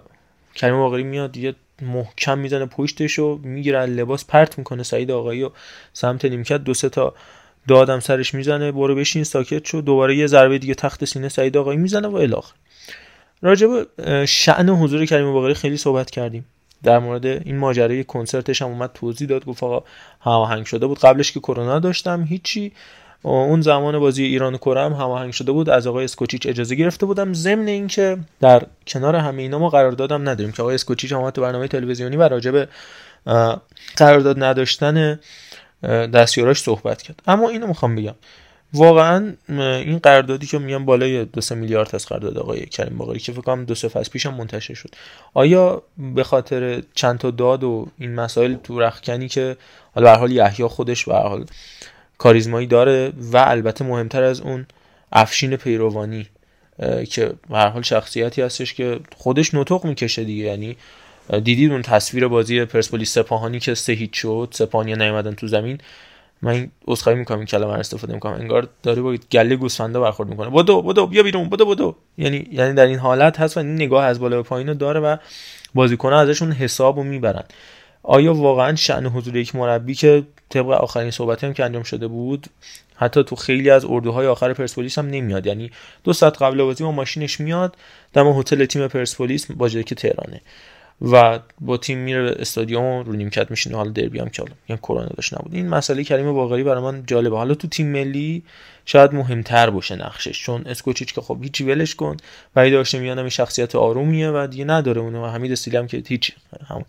[0.56, 5.50] کریم باقری میاد یه محکم می‌زنه پشتش و می‌گیره لباس پرت می‌کنه سعید آقایی و
[5.94, 6.58] سمت نیمکت.
[6.58, 7.14] دو سه تا
[7.68, 9.82] دادم سرش می‌زنه برو بشین ساکت شو.
[9.82, 12.54] دوباره یه ضربه دیگه تخت سینه سعید آقایی می‌زنه و الاخر
[13.42, 13.88] راجب
[14.26, 16.46] شعن حضور کریم باقری خیلی صحبت کردیم.
[16.84, 19.84] در مورد این ماجرای کنسرتش هم اومد توضیح داد گفت آقا
[20.22, 21.00] هماهنگ شده بود.
[21.00, 22.74] قبلش که کرونا داشتم هیچی.
[23.22, 25.70] اون زمان بازی ایران و کره هم هماهنگ شده بود.
[25.70, 27.34] از آقای اسکوچیچ اجازه گرفته بودم.
[27.34, 31.68] ضمن اینکه در کنار همه اینا ما قراردادم نداریم که آقای اسکوچیچ هم تو برنامه
[31.68, 32.68] تلویزیونی و راجب
[33.96, 35.20] قرارداد نداشتن
[36.14, 37.22] دستیاراش صحبت کرد.
[37.28, 38.16] اما اینو می‌خوام بگم.
[38.74, 43.32] واقعا این قراردادی که میگم بالای دو سه میلیارد از قرارداد آقای کریم باقری که
[43.32, 44.90] فکر کنم دو سه فصل پیشم منتشر شد.
[45.34, 49.58] آیا به خاطر چند تا داد و این مسائل تو رخکنی که
[49.96, 51.46] حالا به حال یحیی خودش به حال
[52.18, 54.66] کاریزمایی داره و البته مهمتر از اون
[55.12, 56.28] افشین پیروانی
[57.10, 60.44] که به حال شخصیتی هستش که خودش نطق می‌کشه دیگه.
[60.44, 60.78] یعنی
[61.44, 65.78] دیدید اون تصویر بازی پرسپولیس سپاهانی که سه هیچ شد سپاهانی نیومدن تو زمین.
[66.42, 68.34] من عذرخواهی می‌کنم این کلمه رو استفاده می‌کنم.
[68.34, 70.50] انگار داره با گله گوسفنده برخورد می‌کنه.
[70.50, 71.96] بدو بدو بیا بیرون بدو بدو.
[72.18, 75.18] یعنی یعنی در این حالت هست و این نگاه از بالا به پایین داره و
[75.74, 77.44] بازیکن ازشون حسابو می‌برن.
[78.10, 82.48] آیا واقعا شأن حضور یک مربی که طبق آخرین صحبتی هم که انجام شده بود
[82.96, 85.72] حتی تو خیلی از اردوهای آخر پرسپولیس هم نمیاد؟ یعنی
[86.04, 87.76] دو ساعت قبل بازی با ماشینش میاد
[88.14, 90.42] دم هتل تیم پرسپولیس با که تهرانه
[91.02, 95.34] و با تیم میره استادیوم رو نیمکت میشینه حالا دربی هم که یعنی کرونا داشت
[95.34, 95.54] نبود.
[95.54, 97.38] این مسئله کریم باقری برای من جالبه.
[97.38, 98.44] حالا تو تیم ملی
[98.90, 100.44] شاید مهمتر باشه نقشش.
[100.44, 102.18] چون اسکوچیچ که خب هیچی ولش کن.
[102.56, 105.26] و داشته میانم شخصیت آرومیه و دیگه نداره اونو.
[105.26, 106.32] و حمید استیلی هم که هیچ
[106.68, 106.86] همون.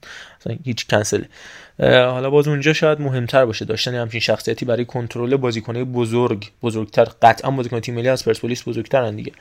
[0.65, 1.25] هیچ کنسل
[1.81, 6.51] حالا باز اونجا شاید مهمتر باشه داشتن همچین شخصیتی برای کنترل بازیکنای بزرگ.
[6.63, 9.33] بزرگتر قطعا بازیکن تیم ملی از پرسپولیس بزرگترن دیگه.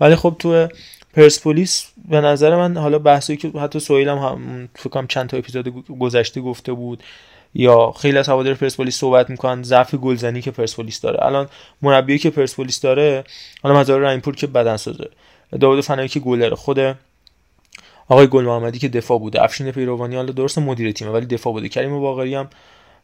[0.00, 0.68] ولی خب تو
[1.14, 5.36] پرسپولیس به نظر من حالا بحثی که حتی سویل هم, هم فکر کنم چند تا
[5.36, 7.02] اپیزود گذشته گفته بود.
[7.54, 11.26] یا خیلی از هوادار پرسپولیس صحبت می‌کنن ضعف گلزنی که پرسپولیس داره.
[11.26, 11.48] الان
[11.82, 13.24] مربی که پرسپولیس داره
[13.62, 15.10] حالا مزار رحیمپور که بدن سازه.
[15.60, 16.78] داوود فنایی که گلر خود
[18.08, 19.42] آقای گل محمدی که دفاع بوده.
[19.42, 21.68] افشین پیروانی حالا درست مدیر تیمه ولی دفاع بوده.
[21.68, 22.48] کریم باقری هم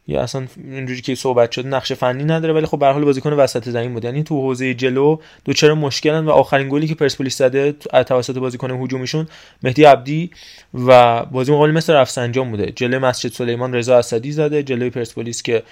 [0.07, 3.69] یا اصلا اینجوری که صحبت شد نقش فنی نداره ولی خب به حال بازیکن وسط
[3.69, 4.03] زمین بود.
[4.05, 7.71] یعنی تو حوزه جلو دو چرا مشکلن و آخرین گلی که پرسپولیس زده
[8.07, 9.27] توسط بازیکن هجومیشون
[9.63, 10.31] مهدی عبدی
[10.73, 12.71] و بازی مقابل مثل رفسنجان بوده.
[12.71, 15.63] جلوی مسجد سلیمان رضا اسدی زده جلوی پرسپولیس که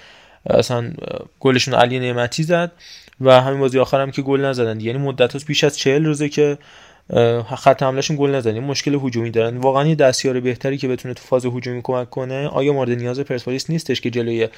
[0.50, 0.92] اصلا
[1.40, 2.72] گلشون علی نعمتی زد
[3.20, 6.58] و همین بازی آخرم که گل نزدن یعنی مدت پیش از 40 روزه که
[7.56, 8.60] خط حملهشون گل نزنی.
[8.60, 9.56] مشکل هجومی دارن.
[9.56, 13.70] واقعا یه دستیار بهتری که بتونه تو فاز هجومی کمک کنه آیا مورد نیاز پرسپولیس
[13.70, 14.48] نیستش که جلوی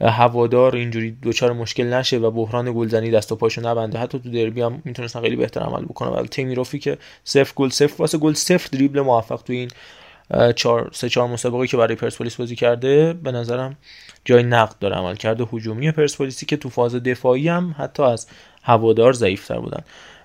[0.00, 4.60] هوادار اینجوری دوچار مشکل نشه و بحران گلزنی دست و پاشو نبنده؟ حتی تو دربی
[4.60, 8.68] هم می‌تونستن خیلی بهتر عمل بکنه ولی تیمیروفی که صفر گل صفر واسه گل صفر
[8.72, 9.70] دریبل موفق تو این
[10.56, 13.76] چهار سه چهار مسابقه که برای پرسپولیس بازی کرده به نظرم
[14.24, 15.44] جای نقد داره عمل کرده.
[15.52, 18.26] هجومی پرسپولیسی که تو فاز دفاعی هم حتی از
[18.62, 19.82] هوادار ضعیفتر بودن.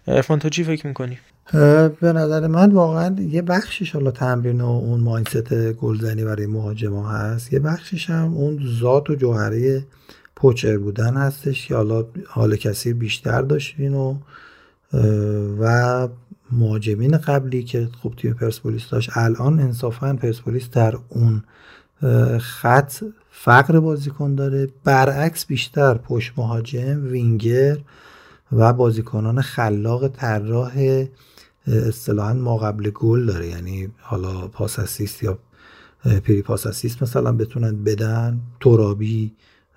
[0.07, 1.17] ارفان چی فکر می‌کنی؟
[1.51, 7.53] به نظر من واقعا یه بخشش حالا تمرین و اون ماینست گلزنی برای مهاجما هست.
[7.53, 9.85] یه بخشش هم اون ذات و جوهره
[10.35, 14.17] پوچر بودن هستش که حالا حال کسی بیشتر داشتین و
[15.59, 16.07] و
[16.51, 21.43] مهاجمین قبلی که خوب تیم پرسپولیس داشت الان انصافا پرسپولیس در اون
[22.39, 22.93] خط
[23.31, 24.67] فقر بازیکن داره.
[24.83, 27.77] برعکس بیشتر پشت مهاجم وینگر
[28.51, 31.05] و بازیکنان خلاق طراح
[31.67, 33.47] اصطلاحا ما قبل گل داره.
[33.47, 35.39] یعنی حالا پاس اسیست یا
[36.03, 39.31] پری پاس اسیست مثلا بتونن بدن ترابی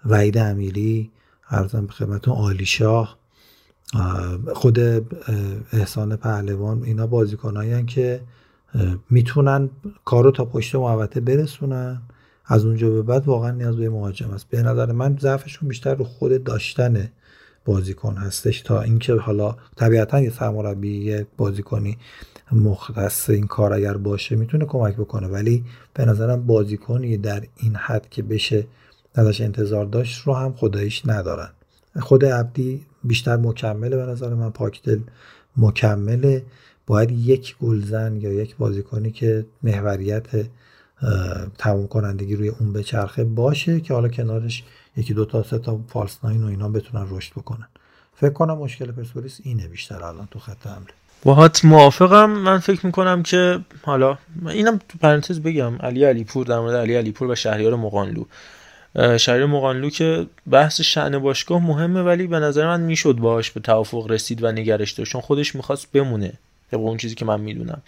[0.04, 1.10] وعید امیری
[1.50, 3.18] ارزم خدمتتون عالی شاه
[4.54, 4.78] خود
[5.72, 8.20] احسان پهلوان اینا بازیکنایی که
[9.10, 9.70] می‌تونن
[10.04, 12.02] کارو تا پشت محوطه برسونن.
[12.48, 14.48] از اونجا به بعد واقعا نیاز به مهاجم است.
[14.48, 17.10] به نظر من ضعفشون بیشتر رو خود داشتن
[17.66, 21.98] بازیکن هستش تا اینکه حالا طبیعتا یه سرمربی یه بازیکنی
[22.52, 25.26] مختص این کار اگر باشه می‌تونه کمک بکنه.
[25.26, 25.64] ولی
[25.94, 28.66] به نظرم بازیکنی در این حد که بشه
[29.14, 31.48] ازش انتظار داشت رو هم خداییش ندارن.
[32.00, 34.98] خود عبدی بیشتر مکمله به نظر من پاکدل
[35.56, 36.42] مکمله.
[36.86, 40.26] باید یک گلزن یا یک بازیکنی که محوریت
[41.58, 44.64] تموم کنندگی روی اون بچرخه باشه که حالا کنارش
[44.96, 47.68] یکی دو تا سه تا فالس ناین و اینا بتونن رشد بکنن.
[48.16, 50.86] فکر کنم مشکل پرسپولیس اینه بیشتر الان تو خط حمله.
[51.24, 52.30] باهات موافقم.
[52.30, 54.18] من فکر می‌کنم که حالا
[54.48, 55.76] اینم تو پرانتز بگم.
[55.76, 58.24] علی علیپور در مورد علی علیپور و شهریار مقانلو
[59.16, 64.10] شهریار مقانلو که بحث شعن باشگاه مهمه ولی به نظر من می‌شد باهاش به توافق
[64.10, 65.12] رسید و نگرش داشت.
[65.12, 66.32] چون خودش می‌خواست بمونه
[66.70, 67.82] طبق اون چیزی که من می‌دونم.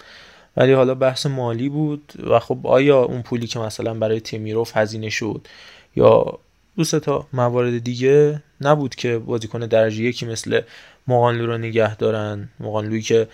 [0.56, 5.10] ولی حالا بحث مالی بود و خب آیا اون پولی که مثلا برای تیمیروف هزینه
[5.10, 5.48] شد
[5.96, 6.38] یا
[6.78, 10.60] دو تا موارد دیگه نبود که بازیکن درجه یکی مثل
[11.08, 12.48] مقانلو رو نگه دارن.
[12.60, 13.28] مقانلویی که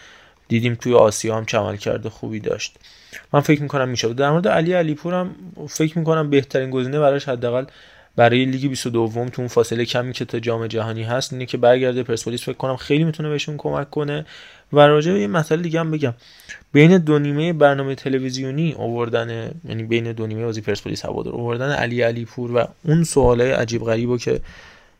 [0.48, 2.76] دیدیم توی آسیا هم چمل کرده خوبی داشت.
[3.32, 5.34] من فکر می‌کنم میشه در مورد علی علیپور هم
[5.68, 7.64] فکر می‌کنم بهترین گزینه براش حداقل
[8.16, 12.02] برای لیگ 22 تو اون فاصله کمی که تا جام جهانی هست اینه که برگرده
[12.02, 12.42] پرسپولیس.
[12.42, 14.26] فکر کنم خیلی می‌تونه بهشون کمک کنه.
[14.72, 16.14] و راجع به یه مسئله دیگه هم بگم.
[16.72, 22.02] بین دو نیمه برنامه تلویزیونی آوردن یعنی بین دو نیمه بازی پرسپولیس هوادار آوردن علی
[22.02, 24.40] علی پور و اون سوالای عجیب غریبو که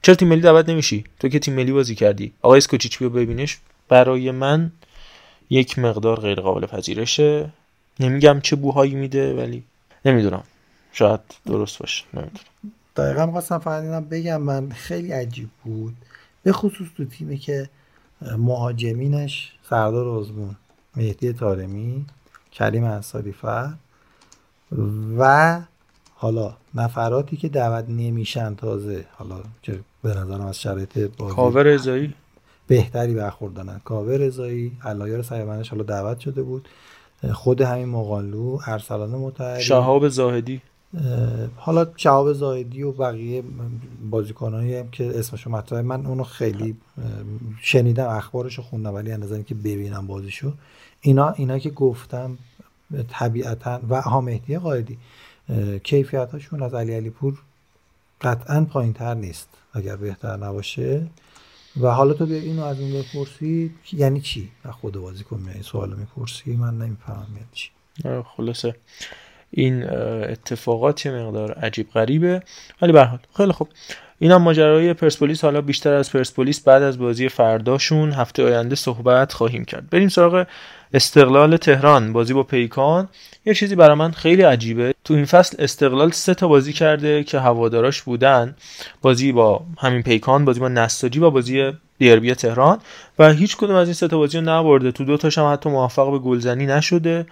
[0.03, 2.33] چرا تیم ملی دعوت نمیشی؟ تو که تیم ملی بازی کردی.
[2.43, 3.59] آقای اسکوچیچ بیا ببینش.
[3.89, 4.73] برای من
[5.51, 7.51] یک مقدار غیر قابل پذیرشه.
[8.01, 9.63] نمیگم چه بوهایی میده ولی
[10.05, 10.43] نمی‌دونم.
[10.93, 12.05] شاید درست باشه.
[12.15, 12.45] نمی‌دونم.
[12.97, 15.95] دقیقا خواستم فقط بگم من خیلی عجیب بود.
[16.43, 17.69] به خصوص تو تیمی که
[18.39, 20.57] مهاجمینش سردار آزمون
[20.97, 22.07] مهدی تارمی
[22.53, 23.73] کریم انصاری فر
[25.19, 25.61] و
[26.15, 32.15] حالا نفراتی که دعوت نمیشن تازه حالا که به نظرم از شرایط بازی کاوه رضایی؟
[32.67, 36.69] بهتری برخوردانن کاوه رضایی علایار سیمنش حالا دعوت شده بود.
[37.33, 40.63] خود همین مقالو ارسلان متحری شهاب زاهدی.
[41.57, 43.43] حالا شهاب زاهدی و بقیه
[44.11, 46.77] بازیکنایی هم که اسمشو مطرحه من اونو خیلی
[47.63, 50.53] شنیدم اخبارشو خوندم ولی اندازه که ببینم بازیشو.
[51.01, 52.39] اینا اینا که گفتم
[53.09, 54.99] طبیعتا و ها مهدی قائدی
[55.83, 57.39] کیفیت هاشون از علی علی پور
[58.21, 61.07] قطعا پایین تر نیست اگر بهتر نباشه.
[61.81, 65.95] و حالا تو بیا اینو از اون بپرسی یعنی چی؟ و خود بازیکن این سوال
[65.95, 67.71] می‌پرسی من نمی‌فهمم یعنی چی.
[68.37, 68.77] خلاصه.
[69.57, 69.91] این
[70.31, 72.43] اتفاقات مقدار عجیب غریبه.
[72.83, 73.69] ولی به حال خیلی خوب.
[74.19, 79.33] این هم ماجرای پرسپولیس حالا بیشتر از پرسپولیس بعد از بازی فرداشون هفته آینده صحبت
[79.33, 79.91] خواهیم کرد.
[79.91, 80.47] بریم سراغ
[80.95, 83.09] استقلال تهران بازی با پیکان.
[83.47, 84.95] یه چیزی برای من خیلی عجیبه.
[85.05, 88.57] تو این فصل استقلال سه تا بازی کرده که هواداراش بودن.
[89.03, 92.79] بازی با همین پیکان بازی با نساجی و بازی دیربی تهران.
[93.19, 94.93] و هیچ کدوم از این سه تا بازی رو نبرده.
[94.93, 97.27] تو دو تاش هم حتی موفق به گلزنی نشده.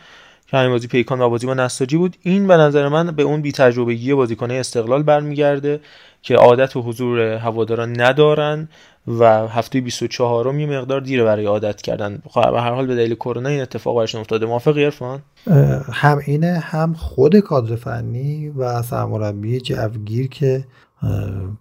[0.52, 2.16] که همین بازی پیکان و بازی با نساجی بود.
[2.22, 4.12] این به نظر من به اون بی تجربگی
[4.50, 5.80] استقلال برمیگرده
[6.22, 8.68] که عادت و حضور هواداران ندارن
[9.06, 12.22] و هفته 24 م یه مقدار دیره برای عادت کردن.
[12.30, 14.46] خب به هر حال به دلیل کرونا این اتفاق براشون افتاده.
[14.46, 15.22] موافق عرفان؟
[15.92, 20.64] هم اینه هم خود کادر فنی و سرمربی جوگیر که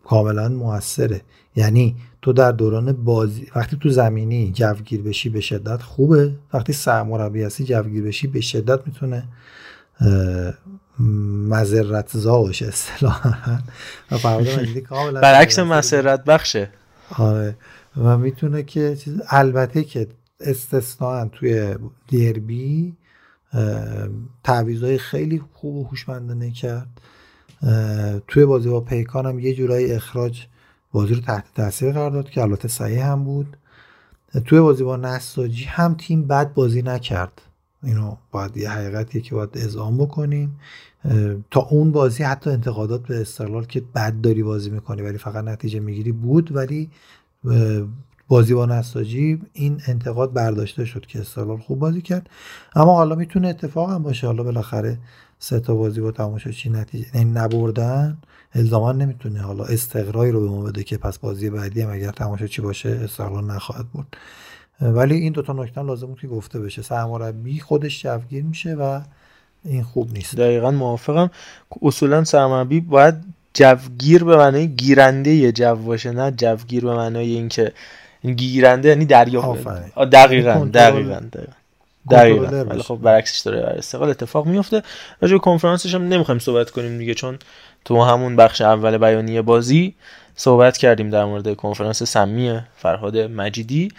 [0.04, 1.22] کاملا موثره.
[1.56, 6.36] یعنی تو در دوران بازی وقتی تو زمینی جوگیر بشی به شدت خوبه.
[6.53, 9.24] وقتی سرمربی هستی جوگیر بشی به شدت می‌تونه
[11.49, 13.59] مذرت زا باشه اصطلاحا.
[14.11, 14.17] و
[14.89, 16.69] کاملا برعکس مسرت بخشه.
[17.17, 17.55] آره.
[17.97, 20.07] و می‌تونه که چیز البته که
[20.39, 21.76] استثناا توی
[22.11, 22.93] دربی
[24.43, 26.88] تعویضای خیلی خوب و هوشمندانه کرد.
[28.28, 30.45] توی بازی با پیکان هم یه جورایی اخراج
[30.92, 33.58] بازی رو تحت تاثیر قرار داد که البته صحیح هم بود.
[34.46, 37.42] توی بازی با نساجی هم تیم بد بازی نکرد.
[37.84, 40.60] اینو باید یه حقیقتیه که باید اذعان بکنیم.
[41.52, 45.80] تا اون بازی حتی انتقادات به استقلال که بد داری بازی می‌کنی ولی فقط نتیجه
[45.80, 46.89] می‌گیری بود ولی
[48.32, 52.30] بازی با نساجی این انتقاد برداشته شد که استقلال خوب بازی کرد.
[52.76, 54.28] اما حالا می‌تونه اتفاق هم باشه.
[54.28, 54.98] حالا بالاخره
[55.40, 58.18] سه تا بازی با تماشاچی نتیجه این نبردن
[58.54, 62.62] الزاما نمی‌تونه حالا استقرایی رو به ما بده که پس بازی بعدی هم اگر تماشاچی
[62.62, 64.16] باشه استقلال نخواهد بود
[64.82, 66.82] ولی این دوتا نکته لازم بود که گفته بشه.
[66.82, 69.02] سرمربی خودش جوگیر میشه و
[69.66, 70.36] این خوب نیست.
[70.36, 71.30] دقیقا موافقم.
[71.82, 73.16] اصولا سرمربی باید
[73.54, 77.74] جوگیر به معنای گیرنده جو باشه نه جوگیر به معنای اینکه
[78.26, 79.57] گیرنده یعنی دریا
[80.11, 81.22] دقیقا دقیقا
[82.11, 82.45] دقیقا.
[82.45, 84.84] ولی خب برعکسش داره برای استقلال اتفاق میفته.
[85.22, 87.39] راجع به کنفرانسش هم نمی‌خوایم صحبت کنیم دیگه چون
[87.86, 89.95] تو همون بخش اول بیانیه بازی
[90.36, 93.91] صحبت کردیم در مورد کنفرانس سمی فرهاد مجیدی.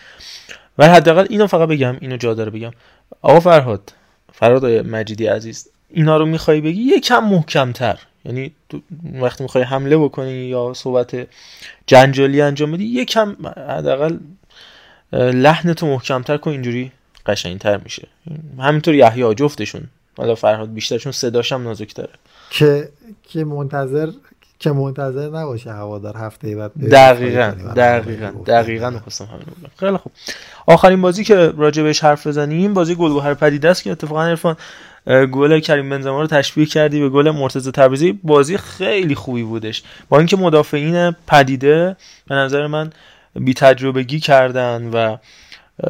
[0.79, 2.71] ولی حداقل اینو فقط بگم اینو جا داره بگم.
[3.23, 3.93] آقا فرهاد
[4.33, 7.99] فرهاد مجیدی عزیز اینا رو می‌خوای بگی؟ یکم محکمتر.
[8.25, 8.53] یعنی
[9.21, 11.27] وقتی می‌خوای حمله بکنی یا صحبت
[11.87, 13.37] جنجالی انجام بدی یکم
[13.69, 14.17] حداقل
[15.13, 16.93] لحنتو محکمتر کن اینجوری
[17.27, 18.09] قشنگتر میشه.
[18.59, 19.83] همینطور یحیی جفتشون.
[20.17, 22.11] حالا فرهاد بیشتر چون صداش هم نازک داره
[22.51, 22.89] که
[23.29, 24.11] که منتظر
[24.59, 29.71] که منتظر نباشه هوادار هفته بعد دقیقا دقیقا دقیقا می‌خواستم همین بگم.
[29.77, 30.13] خیلی خوب.
[30.67, 34.57] آخرین بازی که راجع بهش حرف بزنیم بازی گلگهر پدیده است که اتفاقا عرفان
[35.07, 38.21] گل کریم بنزما رو تشبیه کردی به گل مرتضی تبریزی.
[38.23, 39.83] بازی خیلی خوبی بودش.
[40.09, 41.97] با اینکه مدافعین پدیده
[42.29, 42.91] به نظر من
[43.35, 45.17] بی تجربگی کردن و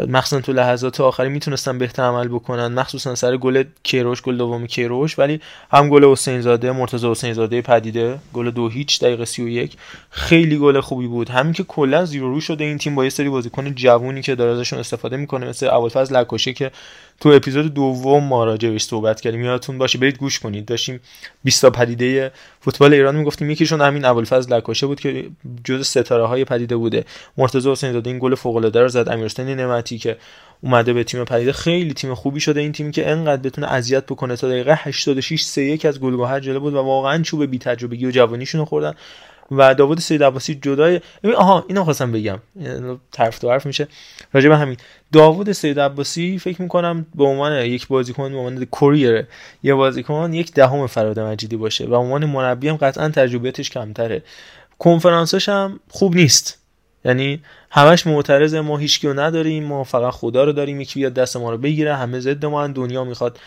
[0.08, 2.66] مخصوصا تو لحظات آخری می‌تونستن بهتر عمل بکنن.
[2.66, 5.18] مخصوصا سر گل کیروش گل دوم کیروش.
[5.18, 5.40] ولی
[5.70, 8.18] هم گل حسین زاده مرتضی حسین زاده پدیده.
[8.32, 9.76] گل دو هیچ دقیقه 31
[10.10, 11.28] خیلی گل خوبی بود.
[11.28, 14.52] همین که کلا زیرو رو شده این تیم با یه سری بازیکن جوونی که داره
[14.52, 16.70] ازشون استفاده می‌کنه مثل ابوالفضل لکوشه که
[17.20, 19.44] تو اپیزود دوم ما راجع بهش صحبت کردیم.
[19.44, 20.64] یادتون باشه برید گوش کنید.
[20.64, 21.00] داشتیم
[21.44, 23.50] 20 تا پدیده فوتبال ایران می‌گفتیم.
[23.50, 25.24] یکیشون همین ابوالفضل لکوشه بود که
[25.64, 27.04] جز ستاره های پدیده بوده.
[27.36, 29.08] مرتضی حسین زاده این گل فوق العاده رو زد.
[29.08, 30.16] امیرحسین نعمتی که
[30.60, 31.52] اومده به تیم پدیده.
[31.52, 34.36] خیلی تیم خوبی شده این تیمی که انقدر بتونه اذیت بکنه.
[34.36, 38.10] تا دقیقه 86 3 1 از گلگهر جلو بود و واقعا چوب بی تجربگی و
[38.10, 38.94] جوانیشون خوردن.
[39.50, 41.00] و داوود سید عباسی جدای
[41.36, 42.38] آها اینو خواستم بگم.
[43.12, 43.88] طرف تو حرف میشه.
[44.32, 44.76] راجع به همین.
[45.12, 49.26] داوود سید عباسی فکر می‌کنم به عنوان یک بازیکن به عنوان کوریر
[49.62, 54.22] یه بازیکن یک دهم فراد مجیدی باشه و عنوان مربی هم قطعا تجربیاتش کمتره.
[54.78, 56.58] کنفرانسش هم خوب نیست.
[57.04, 61.36] یعنی همش معترض ما هیچ رو نداریم ما فقط خدا رو داریم یکی بیاد دست
[61.36, 63.38] ما رو بگیره همه ضد ما دنیا می‌خواد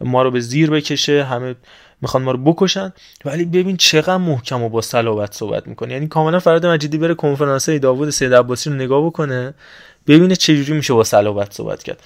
[0.00, 1.54] ما رو به زیر بکشه همه
[2.02, 2.92] می‌خوان ما رو بکشن.
[3.24, 7.70] ولی ببین چقدر محکم و با صلابت صحبت می‌کنه یعنی کاملا فراد مجیدی بره کنفرانس
[7.70, 9.54] داوود سید عباسی رو نگاه بکنه
[10.06, 12.02] ببینه چجوری میشه با صلابت صحبت کرد.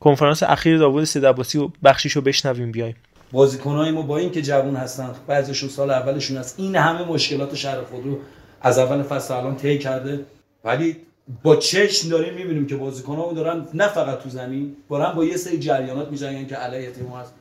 [0.00, 2.96] کنفرانس اخیر داوود سید عباسی و بخشیشو بشنویم بیایم.
[3.32, 8.06] بازیکنای ما با اینکه جوون هستن بعضیشون سال اولشون هست این همه مشکلات شهر خود
[8.06, 8.18] رو
[8.60, 10.20] از اول فصل الان طی کرده.
[10.64, 10.96] ولی
[11.42, 15.58] با چشم داریم می‌بینیم که بازیکن‌ها دارن نه فقط تو زمین دارن با یه سری
[15.58, 17.34] جریانات میجنگن که علیه تیم هست.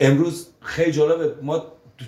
[0.00, 1.58] امروز خیلی جالبه ما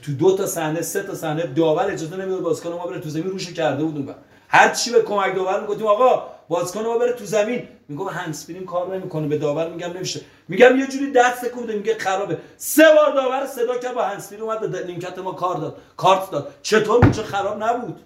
[0.02, 3.30] تو دو تا صحنه سه تا صحنه داور اجازه نمی‌داد بازیکن ما بره تو زمین
[3.30, 4.14] روش کرده بودیم.
[4.48, 7.68] هر چی به کمک داور می‌گفتیم آقا بازیکن ما بره تو زمین.
[7.88, 10.20] میگم هنسپرین کار نمی‌کنه به داور میگم نمیشه.
[10.48, 12.38] میگم یه جوری دست کوبه میگه خرابه.
[12.56, 15.76] سه بار داور صدا کرد با هنسپرین اومد به نیمکت ما کار داد.
[15.96, 16.52] کارت داد.
[16.62, 18.00] چطور میشه خراب نبود.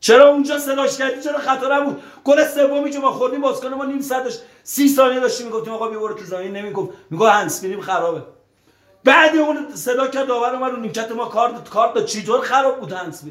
[0.00, 4.00] چرا اونجا صداش کردی؟ چرا خطا نبود؟ گل سومی که ما خوردیم بازیکن ما نیم
[4.00, 6.52] ساعت داشت 30 ثانیه داشتیم می‌گفتیم آقا بیا برو تو زمین.
[6.52, 6.90] نمی‌گفت.
[7.10, 8.22] میگه هنسپرین خرابه.
[9.06, 12.80] بعد اون صدا کرد داور اومد رو نیمکت ما کار داد کارت داد چطور خراب
[12.80, 13.22] بود هنس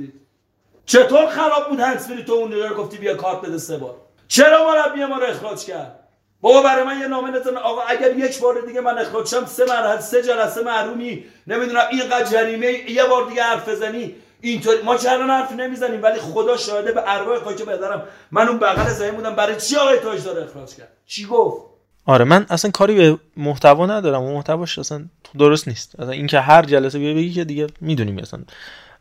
[0.85, 3.95] چطور خراب بود هنس تو اون رو گفتی بیا کارت بده سه بار.
[4.27, 5.99] چرا مربی ما رو اخراج کرد؟
[6.41, 7.57] بابا برای من یه نامه نزن.
[7.57, 11.25] آقا اگر یک بار دیگه من اخراج شم سه مرحله سه جلسه محرومی.
[11.47, 14.15] نمی‌دونم اینقدر جریمه یه بار دیگه حرف بزنی.
[14.41, 18.07] اینطوری ما چرا حرف نمی‌زنیم؟ ولی خدا شاهده به ارواح خاک بدرم.
[18.31, 19.35] من اون بغل زمین بودم.
[19.35, 21.74] برای چی آقای تاجدار اخراج کرد؟ چی گفت؟
[22.05, 24.23] آره من اصلا کاری به محتوا ندارم.
[24.23, 25.05] و محتواش اصلا
[25.37, 25.99] درست نیست.
[25.99, 28.39] اصلا اینکه هر جلسه بیای بگی که دیگه می‌دونیم اصلا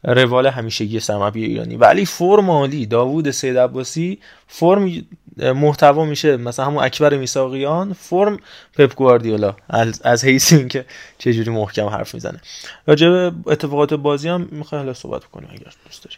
[0.05, 1.76] روال همیشگی سرمربی ایرانی.
[1.76, 2.86] ولی فرم عالی.
[2.86, 5.02] داوود سید عباسی فرم
[5.36, 6.36] محتوا میشه.
[6.36, 8.38] مثلا همون اکبر میساقیان فرم
[8.78, 9.57] پپ گواردیولا.
[9.68, 10.84] از, از حیث اینکه
[11.18, 12.40] چه جوری محکم حرف می‌زنه.
[12.86, 16.16] راجع به اتفاقات بازی هم می‌خوای حالا صحبت کنیم اگر دوست داری.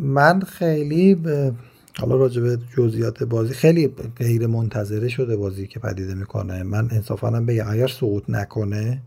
[0.00, 1.52] من خیلی به
[2.00, 6.62] حالا راجع به جزئیات بازی خیلی غیر منتظره شده بازی که پدیده می‌کنه.
[6.62, 9.02] من انصافا هم بگم اگر سقوط نکنه.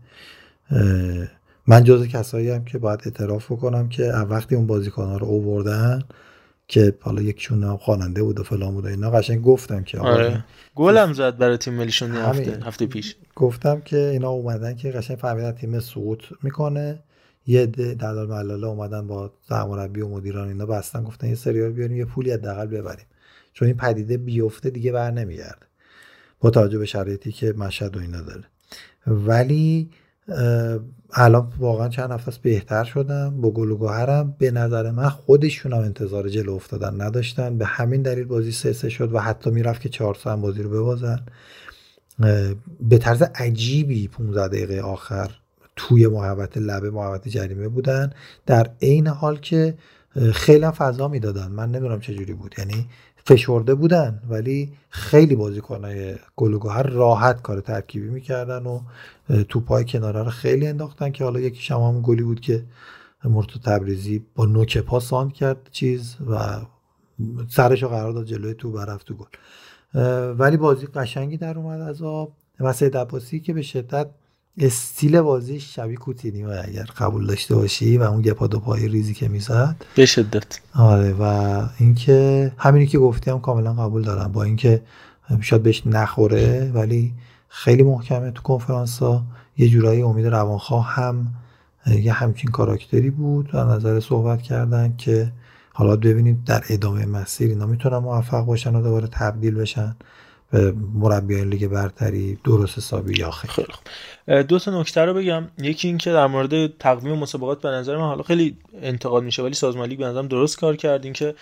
[1.66, 6.02] من جز کسایی هم که باید اعتراف بکنم که وقتی اون بازیکن ها رو اووردن
[6.68, 10.44] که حالا یکشون هم خواننده بود و فلان بود و اینا قشنگ گفتم که آره.
[10.74, 13.16] گلم زد برای تیم ملیشون هفته هفته پیش.
[13.34, 16.98] گفتم که اینا اومدن که قشنگ فهمیدن تیم سقوط می‌کنه.
[17.46, 22.04] یه دلال ملاله اومدن با سرمربی و مدیران اینا بستن گفتن یه سریال بیاریم یه
[22.04, 23.06] پولی حداقل ببریم.
[23.52, 25.66] چون این پدیده بیفته دیگه بر نمیگرده.
[26.40, 28.44] با توجه به شرایطی که مشهد و اینا داره.
[29.06, 29.90] ولی
[31.12, 34.36] الان واقعا چند هفته بهتر شدم با گل و گوهرم.
[34.38, 37.58] به نظر من خودشون هم انتظار جلو افتادن نداشتن.
[37.58, 40.70] به همین دلیل بازی سه سه شد و حتی می‌رفت که چهار هم بازی رو
[40.70, 41.20] ببازن.
[42.80, 45.30] به طرز عجیبی 15 دقیقه آخر
[45.76, 48.12] توی محوطه لبه محوطه جریمه بودن.
[48.46, 49.74] در عین حال که
[50.32, 51.46] خیلی فضا می‌دادن.
[51.46, 52.54] من نمی‌دونم چه جوری بود.
[52.58, 52.86] یعنی
[53.26, 58.80] فشرده بودن ولی خیلی بازیکنای گل و گوهر راحت کار ترکیبی می‌کردن و
[59.48, 62.64] توپای کناره رو خیلی انداختن که حالا یکی شما هم گلی بود که
[63.24, 66.60] مرتضی تبریزی با نوک پا سانتر کرد چیز و
[67.48, 69.26] سرش رو قرار داد جلوی تو برفت تو گل.
[70.38, 72.32] ولی بازی قشنگی در اومد از آب.
[72.60, 74.06] و سید که به شدت
[74.58, 79.28] استیل بازی شبیه کوتینیو اگر قبول داشته باشی و اون گپا دو پای ریزی که
[79.28, 79.76] می‌زد.
[79.96, 80.60] به شدت.
[80.74, 84.32] آره و اینکه همینی که گفتی هم کاملا قبول دارم.
[84.32, 84.82] با اینکه
[85.40, 87.12] شاید بهش نخوره ولی
[87.48, 89.22] خیلی محکمه تو کنفرانس ها
[89.58, 91.26] یه جورایی امید روانخواه هم
[91.86, 95.32] یه همچین کاراکتری بود و نظر صحبت کردن که
[95.72, 99.96] حالا ببینیم در ادامه مسیر اینا می‌تونن موفق باشن و دوباره تبدیل بشن.
[100.94, 103.66] مربیان لیگ برتری درست حسابی یا خیلی
[104.42, 105.48] دو تا نکته رو بگم.
[105.58, 109.54] یکی این که در مورد تقویم مسابقات به نظر من حالا خیلی انتقاد میشه ولی
[109.54, 111.04] سازمان لیگ به نظرم درست کار کرد.
[111.04, 111.34] این که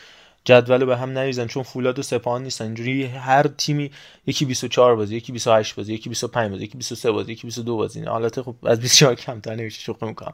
[0.45, 2.65] جدول به هم نریزن چون فولاد و سپاهان نیستن.
[2.65, 3.91] اینجوری هر تیمی
[4.27, 8.05] یکی 24 بازی یکی 28 بازی یکی 25 بازی یکی 23 بازی یکی 22 بازی.
[8.05, 10.33] حالت خب از 24 کمتر نمیشه شوخی می‌کنم.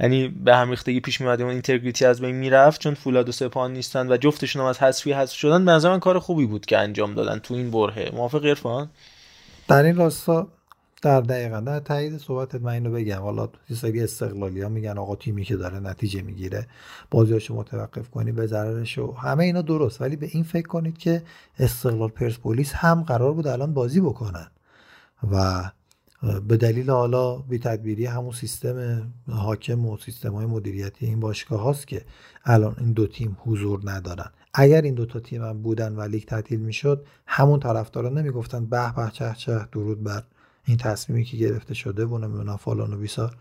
[0.00, 3.72] یعنی به هم ریختگی پیش میاد اون اینتگریتی از بین می‌رفت چون فولاد و سپاهان
[3.72, 5.64] نیستن و جفتشون هم از حذفی حذف شدن.
[5.64, 8.10] به نظر من کار خوبی بود که انجام دادن تو این برهه.
[8.14, 8.90] موافق عرفان
[9.68, 10.48] در این راستا
[11.02, 11.60] در دقیقا.
[11.60, 13.20] در تایید صحبتت من اینو بگم.
[13.20, 16.66] حالا یه سری استقلالی ها میگن آقا تیمی که داره نتیجه می‌گیره
[17.10, 21.22] بازیاشو متوقف کنی به ضررش همه اینا درست ولی به این فکر کنید که
[21.58, 24.46] استقلال پرسپولیس هم قرار بود الان بازی بکنن.
[25.32, 25.70] و
[26.48, 31.86] به دلیل حالا بی تدبیری همون سیستم حاکم و سیستم های مدیریتی این باشگاه هاست
[31.86, 32.04] که
[32.44, 34.30] الان این دو تیم حضور ندارن.
[34.54, 39.10] اگر این دوتا تیم هم بودن و لیگ تعطیل می‌شد همون طرفدارا نمی‌گفتن به به
[39.12, 40.22] چه چه درود بر
[40.66, 43.36] این تصمیمی که گرفته شده و نمی‌دونم فلان و بیسار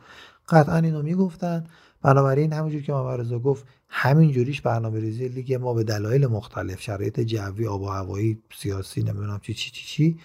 [0.50, 1.68] قطعا اینو می‌گفتن.
[2.02, 7.20] بنابراین همونجور که محمد گفت همین جوریش برنامه ریزی لیگ ما به دلایل مختلف شرایط
[7.20, 10.20] جوی آب و هوایی سیاسی نمی‌دونم چی چی چی چی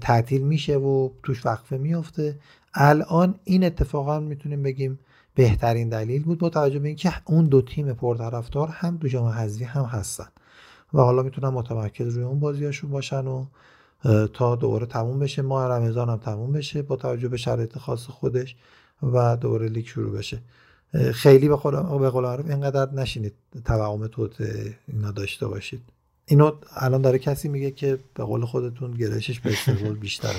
[0.00, 2.38] تعطیل میشه و توش وقفه میفته
[2.74, 4.98] الان این اتفاقا می‌تونیم بگیم
[5.34, 9.64] بهترین دلیل بود با توجه به اینکه اون دو تیم پرطرفدار هم دو جام حذفی
[9.64, 10.28] هم هستن.
[10.94, 13.46] و حالا می‌تونن متمرکز روی اون بازیاشون باشن و
[14.32, 15.42] تا دوباره تموم بشه.
[15.42, 18.56] ماه رمضان هم تموم بشه با توجه به شرایط خاص خودش
[19.02, 20.38] و دوباره لیگ شروع بشه.
[21.14, 23.34] خیلی به قول به قول اینقدر نشینید.
[23.64, 24.36] توهم توت
[24.88, 25.82] اینا داشته باشید.
[26.28, 30.34] اینو الان داره کسی میگه که به قول خودتون گرایشش به استقلال بیشتره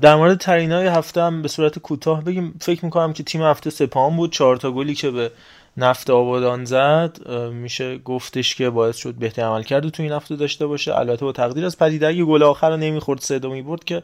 [0.00, 2.54] در مورد ترینای هفته هم به صورت کوتاه بگیم.
[2.60, 4.32] فکر می‌کنم که تیم هفته سپاهان بود.
[4.32, 5.30] چهار تا گلی که به
[5.76, 10.66] نفت آبادان زد میشه گفتش که باعث شد بهتر عمل کرده تو این هفته داشته
[10.66, 10.98] باشه.
[10.98, 14.02] البته با تقدیر از پدیده اگه گل آخر رو نمی‌خورد سه دو می‌برد که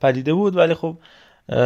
[0.00, 0.56] پدیده بود.
[0.56, 0.96] ولی خب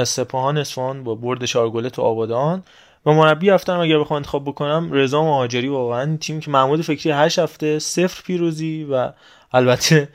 [0.04, 2.62] سپاهان اصفهان با برد چهار گله تو آبادان.
[3.06, 7.38] و مربی هفتم اگر بخوام انتخاب بکنم رضا مهاجری واقعا تیم که محمود فکری 8
[7.38, 9.12] هفته صفر پیروزی و
[9.52, 10.08] البته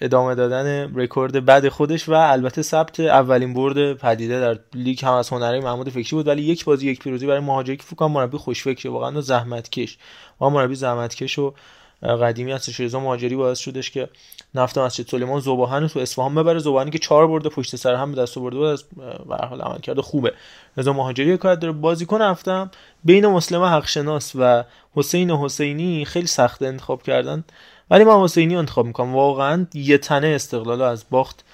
[0.00, 5.28] ادامه دادن رکورد بد خودش و البته ثبت اولین برد پدیده در لیگ هم از
[5.28, 8.92] هنری محمود فکری بود ولی یک بازی یک پیروزی برای مهاجری که فکر مربی خوشفکره
[8.92, 9.98] واقعا زحمت کش
[10.40, 11.54] و مربی زحمت کش و
[12.02, 14.08] قدیمی هستش رضا مهاجری باعث شدش که
[14.54, 16.58] نفت مسجد سلیمان زباهن رو تو اصفهان ببره.
[16.58, 18.84] زباهنی که چهار برده پشت سر هم به دست آورده بود از
[19.28, 20.32] به هر حال عمل کرده خوبه.
[20.76, 22.70] رضا مهاجری کار داره بازیکن هفتم
[23.04, 24.64] بین مسلم حقشناس و
[24.94, 27.44] حسین حسینی خیلی سخت انتخاب کردن.
[27.90, 29.14] ولی من حسینی انتخاب می‌کنم.
[29.14, 31.44] واقعا یه تنه استقلال از باخت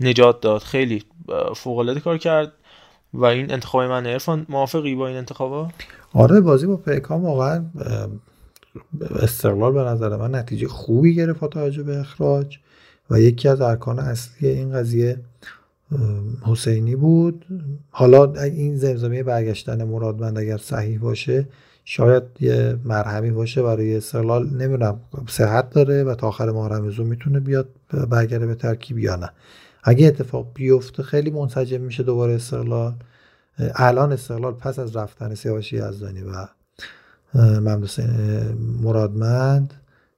[0.00, 0.62] نجات داد.
[0.62, 1.04] خیلی
[1.56, 2.52] فوق العاده کار کرد
[3.14, 4.06] و این انتخاب من.
[4.06, 5.68] عرفان موافقی با این انتخابا؟
[6.12, 7.64] آره بازی با پیکام واقعا
[9.16, 12.58] استقلال به نظر من نتیجه خوبی گرفت با توجه به اخراج
[13.10, 15.20] و یکی از ارکان اصلی این قضیه
[16.42, 17.46] حسینی بود.
[17.90, 21.48] حالا این زمزمه برگشتن مرادمند اگر صحیح باشه
[21.84, 27.40] شاید یه مرهمی باشه برای استقلال نمی‌دونم صحت داره و تا آخر ماه رمضان می‌تونه
[27.40, 27.68] بیاد
[28.08, 29.30] برگرده به ترکیب یا نه.
[29.82, 32.94] اگه اتفاق بیفته خیلی منسجم میشه دوباره استقلال.
[33.58, 36.46] الان استقلال پس از رفتن سیاوش یزدانی و
[37.34, 37.88] محمد
[38.82, 39.74] مرادمند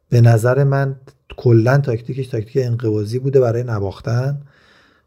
[0.09, 0.97] به نظر من
[1.37, 4.41] کلا تاکتیکش تاکتیک انقباضی بوده برای نباختن.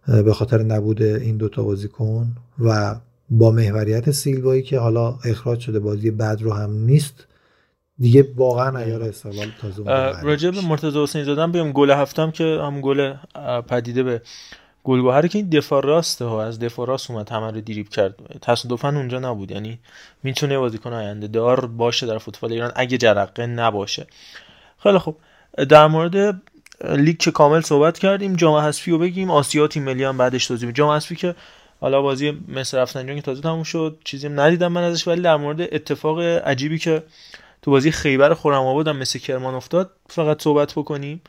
[0.08, 2.96] به خاطر نبود این دوتا بازیکن و
[3.30, 7.28] با محوریت سیلوایی که حالا اخراج شده بازی بعد رو هم نیست
[8.00, 9.84] دیگه واقعا ایار استقلال تازه
[10.24, 13.14] راجع به مرتضی حسین زادن بیام گل هفتم که هم گل
[13.68, 14.22] پدیده به
[14.84, 18.16] گلگوهر که این دفاع راسته ها از دفاع راست اومد همه رو دیریب کرد.
[18.42, 19.80] تصادفا اونجا نبود یعنی
[20.24, 24.08] می‌تونه بازیکن آینده دار باشه در فوتبال ایران اگه جرقه نباشه.
[24.84, 25.18] خیلی خوب.
[25.70, 26.42] در مورد
[26.84, 30.72] لیگ که کامل صحبت کردیم جام حذفی رو بگیم آسیا تیم ملی هم بعدش توضیح
[30.72, 31.36] جام حذفی که
[31.82, 35.62] حالا بازی مصر رفتنجان که تازه تموم شد چیزی ندیدم من ازش ولی در مورد
[35.62, 37.04] اتفاق عجیبی که
[37.62, 41.22] تو بازی خیبر خرم آباد هم مثل کرمان افتاد فقط صحبت بکنیم.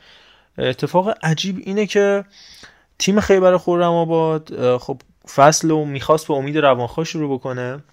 [0.57, 2.25] اتفاق عجیب اینه که
[2.99, 5.01] تیم خیبر خرم آباد خب
[5.35, 7.83] فصل و می‌خواست به امید روانخواه شروع بکنه.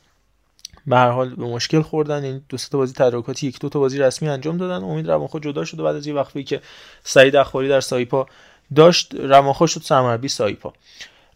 [0.86, 3.98] به هر حال به مشکل خوردن این دو تا بازی تدارکاتی یک دو تا بازی
[3.98, 4.84] رسمی انجام دادن.
[4.84, 6.60] امید روانخواه جدا شد بعد از یه وقتی که
[7.04, 8.26] سعید اخوری در سایپا
[8.74, 10.72] داشت روانخواه شد سرمربی سایپا.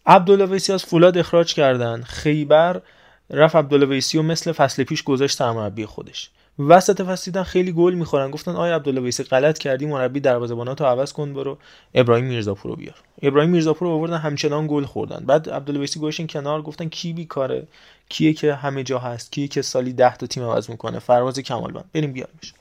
[0.05, 2.01] عبدالله ویسی از فولاد اخراج کردن.
[2.01, 2.81] خیبر
[3.29, 6.29] رفت عبدالله ویسی و مثل فصل پیش گذاشت سرمربی خودش.
[6.59, 8.31] وسط فصل خیلی گل می‌خورن.
[8.31, 11.57] گفتن آیا عبدالله ویسی غلط کردی مربی دروازه‌باناتو عوض کن برو
[11.93, 12.95] ابراهیم میرزاپور رو بیار.
[13.21, 15.25] ابراهیم میرزاپور رو آوردن همچنان گل خوردن.
[15.25, 17.67] بعد عبدالله ویسی گوشین کنار گفتن کی بیکاره؟
[18.09, 21.85] کیه که همه جا هست؟ کیه که سالی 10 تا تیم عوض می‌کنه؟ فرواز کمالبند
[21.93, 22.53] بریم بیاریمش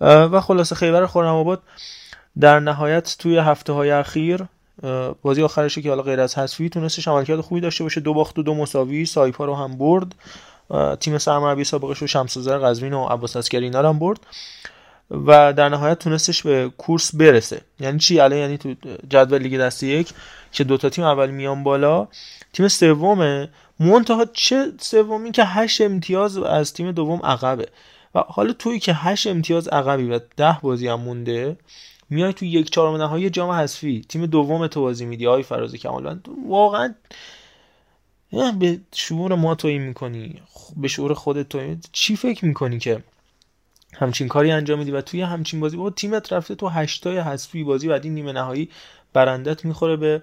[0.00, 1.62] و خلاصه خیبر خرم آباد
[2.40, 4.44] در نهایت توی هفته های اخیر
[5.22, 8.00] بازی آخرشه که حالا غیر از حذفی تونستش عملکرد خوبی داشته باشه.
[8.00, 9.06] دو باخت و دو مساوی.
[9.06, 10.14] سایپا رو هم برد.
[11.00, 14.20] تیم سرمربی سابقش رو شمسوزر قزوین و عباس اسکری اینا هم برد.
[15.10, 17.60] و در نهایت تونستش به کورس برسه.
[17.80, 18.74] یعنی چی؟ الان یعنی تو
[19.08, 20.12] جدول لیگ دسته یک
[20.52, 22.08] که دوتا تیم اول میان بالا.
[22.52, 23.48] تیم سومه
[23.80, 27.68] منتها چه سومی که هشت امتیاز از تیم دوم عقبه.
[28.14, 31.56] و حالا توی که هشت امتیاز عقبی و ده بازی هم مونده
[32.12, 34.04] میای تو یک چهارم نهایی جام حذفی.
[34.08, 35.24] تیم دوم تو بازی میدی.
[35.24, 36.94] های فراز کمالوند واقعا
[38.58, 40.42] به شعور ما تویی می‌کنی.
[40.76, 43.02] به شعور خودت تویی چی فکر می‌کنی که
[43.92, 47.88] همچین کاری انجام میدی؟ و توی همچین بازی با تیمت رفته تو هشتای حذفی بازی
[47.88, 48.68] بعدی نیمه نهایی
[49.12, 50.22] برندت می‌خوره به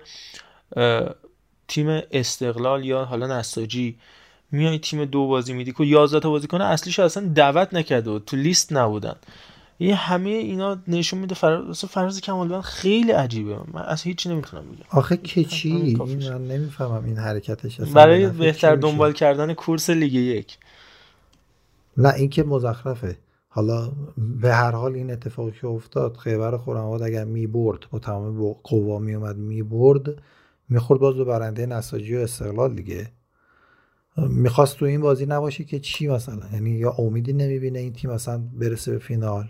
[1.68, 3.98] تیم استقلال یا حالا نساجی.
[4.52, 8.74] میای تیم دو بازی میدی که 11 تا بازیکن اصلیش اصلا دعوت نکرده تو لیست
[8.74, 9.16] نبودن.
[9.80, 13.58] یه همه اینا نشون میده فراز فراز کمالبند خیلی عجیبه.
[13.74, 14.86] من از هیچی نمی‌تونم بگم.
[14.90, 17.94] آخه که چی؟ من نمی‌فهمم این حرکتش اصلا.
[17.94, 20.58] برای بهتر دنبال کردن کورس لیگ یک.
[21.98, 23.18] نه این که مزخرفه.
[23.48, 23.92] حالا
[24.42, 29.38] به هر حال این اتفاقی که افتاد خیبر خرم‌آباد اگر می‌برد با تمام قوا میومد
[29.38, 30.22] می‌برد
[30.70, 33.12] می‌خورد باز به برنده نساجی و استقلال دیگه.
[34.18, 38.42] می‌خواست تو این بازی نباشه که چی مثلا؟ یعنی یا امیدی نمی‌بینه این تیم مثلا
[38.54, 39.50] برسه به فینال.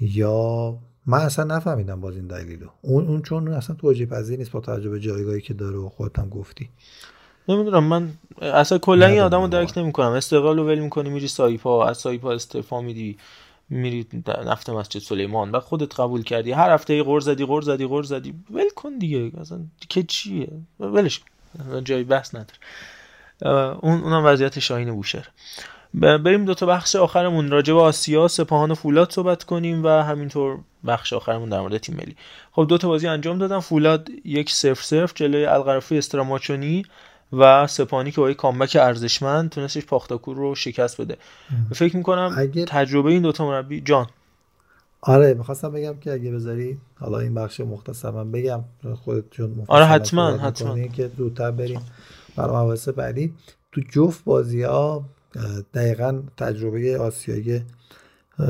[0.00, 2.66] یا من اصلا نفهمیدم باز این دلیلو.
[2.82, 6.18] اون اون چون اصلا توجیه پذیر نیست با توجه به جایگاهی که داره و خودت
[6.18, 6.68] هم گفتی.
[7.48, 10.10] نمی‌دونم من اصلا کلا این آدمو درک نمی‌کنم.
[10.10, 13.18] استقلال رو ول می‌کنی میری سایپا از سایپا استعفا میدی
[13.70, 14.06] میری
[14.46, 15.50] نفت مسجد سلیمان.
[15.50, 16.52] و خودت قبول کردی.
[16.52, 18.34] هر هفته غور زدی غور زدی غور زدی.
[18.50, 19.32] ول کن دیگه.
[19.40, 20.48] اصلا که چیه؟
[20.80, 21.20] ولش
[21.84, 22.58] جای بحث نداره.
[23.82, 25.28] اون اونم وضعیت شاهین بوشهر.
[25.94, 27.50] بریم دو تا بخش آخرمون.
[27.50, 31.96] راجع به آسیا سپاهان و فولاد صحبت کنیم و همینطور بخش آخرمون در مورد تیم
[31.96, 32.16] ملی.
[32.52, 33.60] خب دو تا بازی انجام دادن.
[33.60, 36.84] فولاد یک سف سف جلوی القرفی استراماچونی
[37.32, 41.16] و سپانی که با یک کامبک ارزشمند تونستش پاختاکور رو شکست بده.
[41.74, 42.64] فکر می‌کنم اگه...
[42.64, 44.06] تجربه این دوتا مربی جان.
[45.02, 48.60] آره می‌خواستم بگم که اگه بذاری حالا این بخش مختصرم بگم
[49.04, 50.88] خودت چون آره حتما حتما.
[50.88, 51.80] که زودتر بریم
[52.36, 53.34] برای مباحث بعدی.
[53.72, 55.04] تو جفت بازی ها
[55.74, 57.64] دقیقا تجربه آسیایی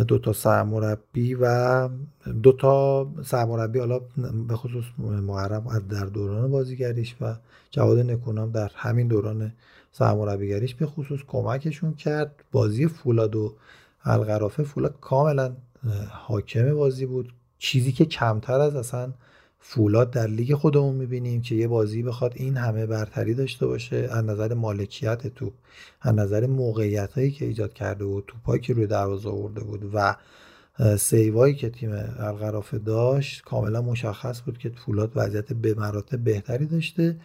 [0.09, 1.89] دو تا سرمربی و
[2.43, 4.01] دو تا سرمربی حالا
[4.49, 7.35] به خصوص محرم در دوران بازیگریش و
[7.71, 9.53] جواد نکونام در همین دوران
[9.93, 12.45] سرمربیگریش به خصوص کمکشون کرد.
[12.53, 13.55] بازی فولاد و
[14.05, 15.53] القرافه فولاد کاملا
[16.11, 17.33] حاکم بازی بود.
[17.59, 19.13] چیزی که کمتر از اصلا
[19.61, 24.25] فولاد در لیگ خودمون می‌بینیم که یه بازی بخواد این همه برتری داشته باشه از
[24.25, 25.53] نظر مالکیت توپ
[26.01, 30.17] از نظر موقعیت هایی که ایجاد کرده بود توپایی که روی دروازه آورده بود و
[30.97, 37.17] سیوایی که تیم القرافه داشت کاملا مشخص بود که فولاد وضعیت به مراتب بهتری داشته.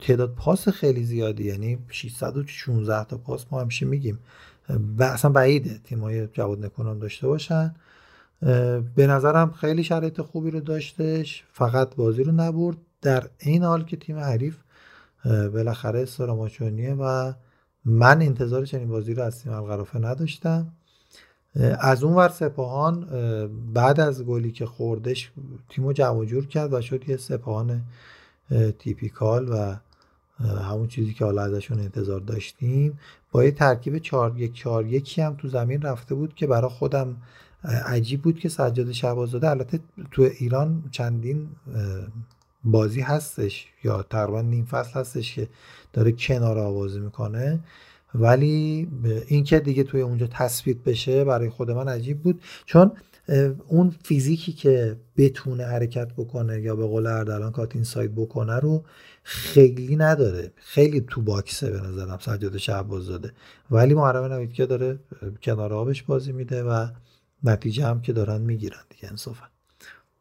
[0.00, 4.18] تعداد پاس خیلی زیادی یعنی 616 تا پاس ما همیشه میگیم.
[4.98, 7.74] و اصلا بعیده تیمای جواد نکنان داشته باشن.
[8.94, 12.76] به نظرم خیلی شرایط خوبی رو داشتش فقط بازی رو نبرد.
[13.02, 14.56] در این حال که تیم حریف
[15.24, 17.32] بالاخره سراماچونیه و
[17.84, 20.72] من انتظار چنین بازی رو از تیم القرافه نداشتم.
[21.80, 23.06] از اون ور سپاهان
[23.74, 25.30] بعد از گلی که خوردش
[25.68, 27.82] تیمو جمع جور کرد و شد یه سپاهان
[28.78, 29.76] تیپیکال و
[30.44, 32.98] همون چیزی که حالا ازشون انتظار داشتیم.
[33.32, 37.16] با یه ترکیب 4 1 4 1 هم تو زمین رفته بود که برای خودم
[37.66, 41.48] عجیب بود که سجاد شهبازاده البته تو ایران چندین
[42.64, 45.48] بازی هستش یا تقریبا نیم فصل هستش که
[45.92, 47.60] داره کنار آوازی می‌کنه.
[48.14, 48.88] ولی
[49.26, 52.40] اینکه دیگه توی اونجا تثبیت بشه برای خود من عجیب بود.
[52.64, 52.92] چون
[53.68, 58.84] اون فیزیکی که بتونه حرکت بکنه یا به قول اردلان کاتین ساید بکنه رو
[59.22, 60.52] خیلی نداره.
[60.56, 63.32] خیلی تو باکسه به نظرم سجاد شهبازاده.
[63.70, 64.98] ولی محرم نویدکیا داره
[65.42, 66.86] کنار آبش بازی میده و
[67.46, 69.44] نتیجه هم که دارن می‌گیرن دیگه انصافا.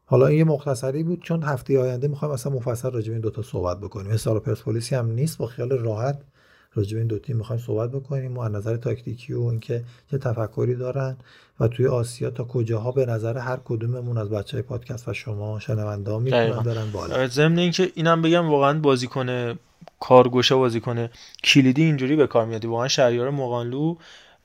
[0.05, 3.41] حالا این یه مختصری بود چون هفته آینده می‌خوایم اصلا مفصل راجع به این دوتا
[3.41, 4.11] صحبت بکنیم.
[4.11, 6.21] مثال پرسپولیسی هم نیست با خیال راحت
[6.73, 10.17] راجع به این دو تیم می‌خوایم صحبت بکنیم و از نظر تاکتیکی و اینکه چه
[10.17, 11.17] تفکری دارن
[11.59, 15.59] و توی آسیا تا کجاها به نظر هر کدوممون از بچه های پادکست و شما
[15.59, 17.28] شنونده ها می‌تونن برن بالا.
[17.28, 19.59] ضمن اینکه اینم بگم واقعا بازیکن
[19.99, 21.09] کارگوشه بازیکن
[21.43, 22.65] کلیدی اینجوری به کار میاد.
[22.65, 23.95] واقعا شهریار مقانلو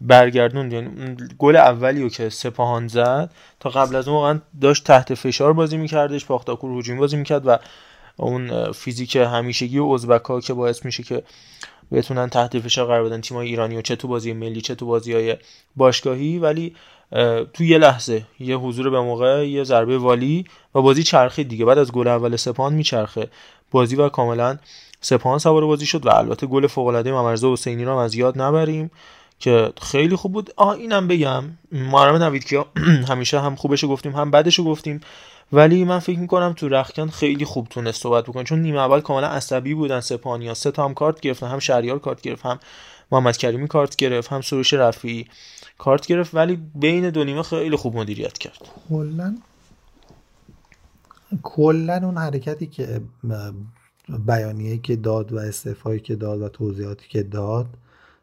[0.01, 0.73] برگردوند.
[0.73, 3.31] یعنی گل اولی رو که سپاهان زد
[3.61, 7.59] تا قبل از اون واقعا داشت تحت فشار بازی میکردش پاختاکور هجومی بازی می‌کرد و
[8.17, 11.23] اون فیزیک همیشگی و ازبک که باعث میشه که
[11.93, 15.13] بتونن تحت فشار قرار بدن تیمای ایرانی و چه تو بازی ملی چه تو بازی
[15.13, 15.37] های
[15.77, 16.39] باشگاهی.
[16.39, 16.75] ولی
[17.53, 20.45] تو یه لحظه یه حضور به موقع یه ضربه والی
[20.75, 21.65] و بازی چرخید دیگه.
[21.65, 23.29] بعد از گل اول سپاهان میچرخه
[23.71, 24.59] بازی و کاملا
[25.01, 28.91] سپاهان سوار بازی شد و البته گل فوق العاده ممرزا حسینی رو از یاد نبریم.
[29.41, 30.51] که خیلی خوب بود.
[30.57, 31.45] آه اینم بگم.
[31.73, 32.65] محرم نوید که
[33.11, 35.01] همیشه هم خوبش گفتیم هم بدش گفتیم.
[35.53, 38.45] ولی من فکر می‌کنم تو رخکن خیلی خوب تونست صحبت بکنه.
[38.45, 41.49] چون نیمه اول کاملا عصبی بودن سپانیا سه تا کارت گرفتن.
[41.49, 42.59] هم شهریار کارت گرفت هم
[43.13, 45.29] محمد کریمی کارت گرفت هم سروش رفی
[45.79, 46.35] کارت گرفت.
[46.35, 48.69] ولی بین دو نیمه خیلی خوب مدیریت کرد.
[48.89, 49.37] کلا
[51.43, 53.01] کلا اون حرکتی که
[54.27, 57.67] بیانیه که داد و استعفایی که داد و توضیحاتی که داد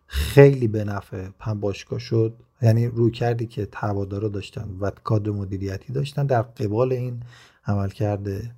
[0.07, 2.33] خیلی به نفع هم باشگاه شد.
[2.61, 7.23] یعنی روی کردی که هوادارا داشتن و کادر مدیریتی داشتن در قبال این
[7.65, 8.51] عمل کرده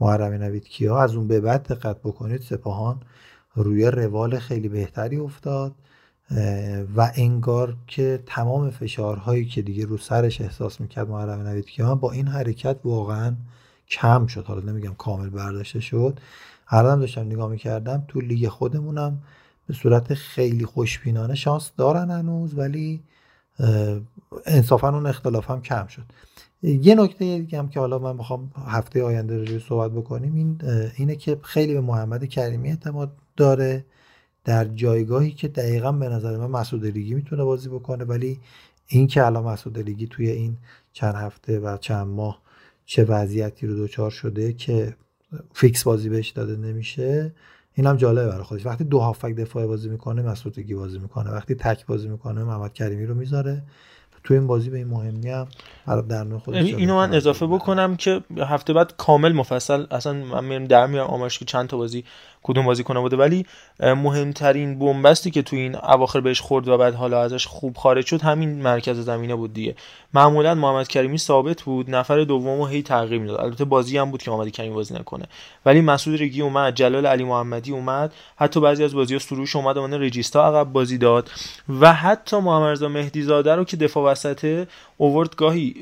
[0.00, 0.98] محرم نوید کیا.
[0.98, 3.00] از اون به بعد دقت بکنید سپاهان
[3.54, 5.74] روی روال خیلی بهتری افتاد
[6.96, 12.12] و انگار که تمام فشارهایی که دیگه رو سرش احساس می‌کرد محرم نوید کیا با
[12.12, 13.34] این حرکت واقعا
[13.88, 14.44] کم شد.
[14.44, 16.20] حالا نمیگم کامل برداشته شد.
[16.68, 19.22] الان داشتم نگاه می‌کردم تو لیگ خودمونم
[19.72, 23.02] به صورت خیلی خوشبینانه شانس دارن هنوز ولی
[24.46, 26.02] انصافا اون اختلاف هم کم شد.
[26.62, 30.60] یه نکته دیگه هم که حالا من می‌خوام هفته آینده رو صحبت بکنیم این
[30.96, 33.84] اینه که خیلی به محمد کریمی اعتماد داره
[34.44, 38.40] در جایگاهی که دقیقا به نظر من مسعود لیگی می‌تونه بازی بکنه ولی
[38.86, 40.56] این که الان مسعود لیگی توی این
[40.92, 42.42] چند هفته و چند ماه
[42.86, 44.96] چه وضعیتی رو دوچار شده که
[45.54, 47.32] فیکس بازی بهش داده نمیشه
[47.74, 48.66] این هم جالبه برای خودش.
[48.66, 51.30] وقتی دو هافک دفاع بازی می‌کنه مسعود بازی می‌کنه.
[51.30, 53.62] وقتی تک بازی می‌کنه محمد کریمی رو می‌ذاره.
[54.24, 55.46] تو این بازی به این مهمی هم
[56.08, 60.44] در نوع خودش یعنی اینو من اضافه بکنم که هفته بعد کامل مفصل اصلا من
[60.44, 62.04] میرم در میارم آمارش که چند تا بازی
[62.42, 63.16] کدوم بازی کنه بوده.
[63.16, 63.46] ولی
[63.80, 68.20] مهمترین بنبستی که تو این اواخر بهش خورد و بعد حالا ازش خوب خارج شد
[68.20, 69.74] همین مرکز زمینه بود دیگه.
[70.14, 73.40] معمولا محمد کریمی ثابت بود نفر دومو هی تغییر می‌داد.
[73.40, 75.24] البته بازی هم بود که محمد کریمی بازی نکنه.
[75.66, 78.12] ولی مسعود رگی اومد جلال علی محمدی اومد.
[78.36, 81.30] حتی بعضی از بازی‌ها سروش اومد اون رجیستا عقب بازی داد.
[81.80, 84.66] و حتی محمد مهدی زاده رو که دفاع وسط
[84.96, 85.74] اوورد گاهی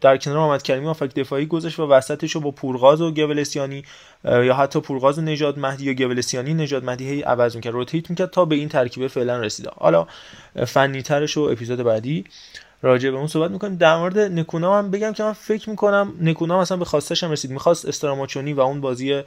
[0.00, 3.82] در کنار محمد کریمی افک دفاعی گذاشت و وسطش رو با پورغاز و گولسیانی
[4.24, 8.30] یا حتی پورغاز و نژاد مهدی یا گولسیانی نژاد مهدی هی عوض می‌کرد روتیت می‌کرد
[8.30, 9.70] تا به این ترکیب فعلا رسیده.
[9.76, 10.06] حالا
[10.66, 12.24] فنی ترش و اپیزود بعدی
[12.82, 13.76] راجع به اون صحبت می‌کنیم.
[13.76, 17.50] در مورد نکونا هم بگم که من فکر می‌کنم نکونا مثلا به خواستش هم رسید.
[17.50, 19.22] می‌خواست استراماچونی و اون بازی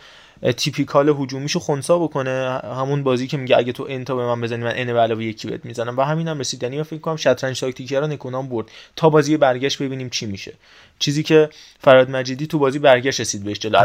[0.57, 2.59] تیپیکال هجومیشو خونسا بکنه.
[2.63, 5.47] همون بازی که میگه اگه تو انتا به من بزنی من ان به علاوه یکی
[5.47, 6.63] بهت می‌زنم و همین هم رسید.
[6.63, 8.67] یعنی فکر کنم شطرنج تاکتیکی رو نکونا برد.
[8.95, 10.53] تا بازی برگشت ببینیم چی میشه.
[10.99, 11.49] چیزی که
[11.79, 13.77] فراد مجیدی تو بازی برگشت رسید بهش جلو.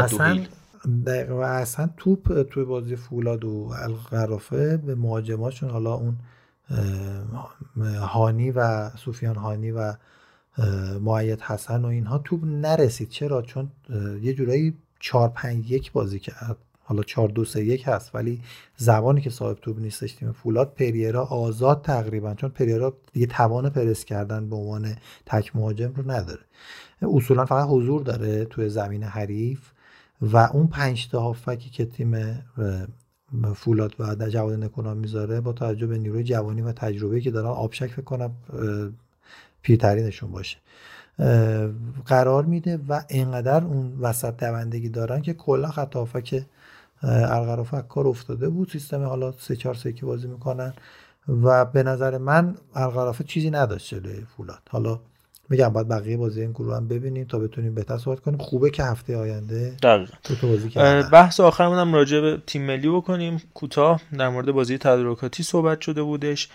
[0.87, 6.15] اصلا و اصلا توپ توی بازی فولاد و القرافه به مهاجماشون حالا اون
[7.99, 9.93] هانی و سوفیان هانی و
[11.01, 13.09] معید حسن و اینها توپ نرسید.
[13.09, 13.71] چرا؟ چون
[14.21, 16.57] یه جورایی 4 5 1 بازی کرد.
[16.83, 18.41] حالا 4 2 3 1 هست ولی
[18.77, 22.33] زبانی که صاحب توپ نیستش تیم فولاد پریرا آزاد تقریبا.
[22.33, 26.41] چون پریرا دیگه توان پرس کردن به عنوان تک مهاجم رو نداره.
[27.01, 29.59] اصولا فقط حضور داره توی زمین حریف.
[30.21, 32.43] و اون پنج تا هافکی که تیم
[33.55, 37.87] فولاد و جواد نکونا می‌ذاره با توجه به نیروی جوانی و تجربه که دارن آبشک
[37.87, 38.31] فکر کنم
[39.61, 40.57] پیرترینشون باشه.
[42.05, 46.45] قرار میده و اینقدر اون وسط دوندگی دارن که کلا خط که
[47.03, 48.69] القرافه کار افتاده بود.
[48.69, 50.73] سیستم حالا سه چهار سه بازی می‌کنن
[51.27, 54.61] و به نظر من القرافه چیزی نداشت جلوی فولاد.
[54.69, 54.99] حالا
[55.49, 58.37] میگم باید بقیه بازی این گروه هم ببینیم تا بتونیم بهتر صحبت کنیم.
[58.37, 60.13] خوبه که هفته آینده دقیقا.
[60.41, 60.69] بازی
[61.11, 63.41] بحث آخرمون هم راجع به تیم ملی بکنیم.
[63.53, 66.49] کوتاه در مورد بازی تدارکاتی صحبت شده بودش.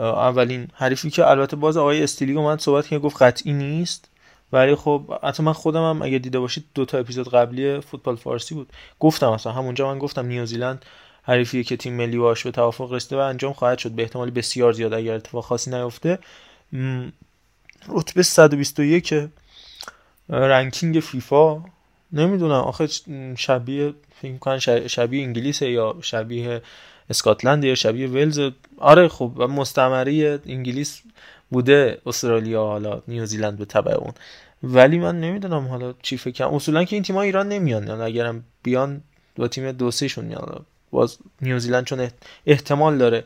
[0.00, 4.08] اولین حریفی که البته باز آقای استیلی اومد صحبت که گفت قطعی نیست.
[4.52, 8.54] ولی خب حتی من خودم هم اگه دیده باشید دو تا اپیزود قبلی فوتبال فارسی
[8.54, 8.72] بود.
[9.00, 10.84] گفتم اصلا همونجا من گفتم نیوزیلند
[11.22, 13.90] حریفیه که تیم ملی باش به توافق رسیده و انجام خواهد شد.
[13.90, 16.18] به احتمالی بسیار زیاد اگر اتفاق خاصی نیفته.
[17.88, 19.28] رتبه 121
[20.28, 21.62] رنکینگ فیفا.
[22.12, 22.52] نمی‌دونم.
[22.52, 22.88] آخه
[23.36, 26.62] شبیه فکر کنم شبیه انگلیس یا شبیه
[27.10, 28.40] اسکاتلند یا شبیه ولز.
[28.78, 31.02] آره خب مستمری انگلیس
[31.50, 34.12] بوده استرالیا حالا نیوزیلند به تبع اون.
[34.62, 37.88] ولی من نمی‌دونم حالا چی فکرم اصولا که این تیم‌ها ایران نمیان.
[37.88, 39.02] یعنی اگرم بیان
[39.36, 42.08] با تیم دو سهشون میان باز نیوزیلند چون
[42.46, 43.24] احتمال داره.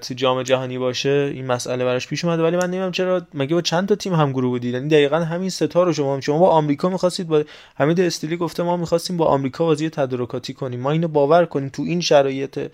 [0.00, 2.42] تو جام جهانی باشه این مسئله براش پیش اومده.
[2.42, 5.50] ولی من نمی‌دونم چرا مگه با چند تا تیم هم گروه بودید؟ یعنی دقیقا همین
[5.50, 7.44] ستا رو شما شما با آمریکا می‌خواستید با
[7.76, 10.80] حمید استیلی گفته ما می‌خواستیم با آمریکا بازی تدارکاتی کنیم.
[10.80, 11.68] ما اینو باور کنیم.
[11.68, 12.70] تو این شرایط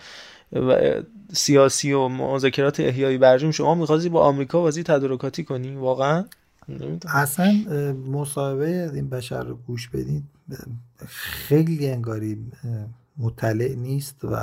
[1.32, 6.24] سیاسی و مذاکرات احیای برجام شما می‌خواستید با آمریکا بازی تدارکاتی کنیم واقعا؟
[7.14, 7.52] اصلا
[8.10, 10.22] مصاحبه این بشر رو گوش بدین
[11.08, 12.38] خیلی انگاری
[13.18, 14.36] مطلع نیست و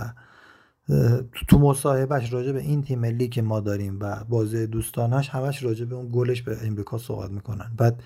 [1.47, 5.85] تو مصاحبهش راجع به این تیم ملی که ما داریم و بازی دوستانش همش راجع
[5.85, 7.71] به اون گلش به امریکا صحبت می‌کنن.
[7.77, 8.03] بعد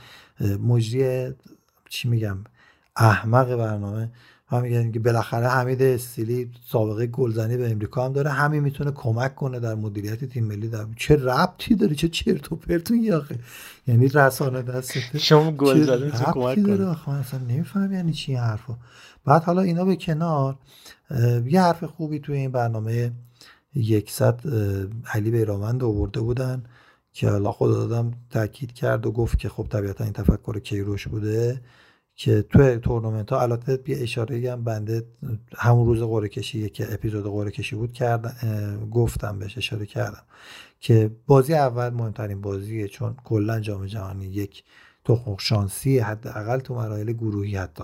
[0.67, 1.34] مجری
[1.89, 2.38] چی میگم؟
[2.95, 4.11] احمق برنامه.
[4.49, 8.30] هم میگن که بالاخره حمید استیلی سابقه گلزنی به امریکا هم داره.
[8.30, 12.55] همین می‌تونه کمک کنه در مدیریت تیم ملی در چه ربطی داره؟ چه چرت و
[12.55, 13.39] پرتون آخه.
[13.88, 18.75] یعنی رسانه دست شما گل زدن چه کمک کنه من اصلا نمیفهم یعنی چی حرفو
[19.25, 20.57] بعد حالا اینا به کنار
[21.45, 23.12] یه حرف خوبی توی این برنامه
[23.76, 24.41] یکصد
[25.14, 26.64] علی بیرامند آورده بودن
[27.12, 31.62] که حالا خود دادم تاکید کرد و گفت که خب طبیعتا این تفکر کیروش بوده
[32.16, 35.05] که توی تورنمنت ها البته یه اشاره هم بنده
[35.58, 40.24] همون روز قرعه کشی که اپیزود قرعه کشی بود کردم گفتم بهش اشاره کردم
[40.80, 44.64] که بازی اول مهمترین بازیه چون کلا جام جهانی یک
[45.05, 47.84] تخم شانسی حداقل تو مراحل گروهی حتی.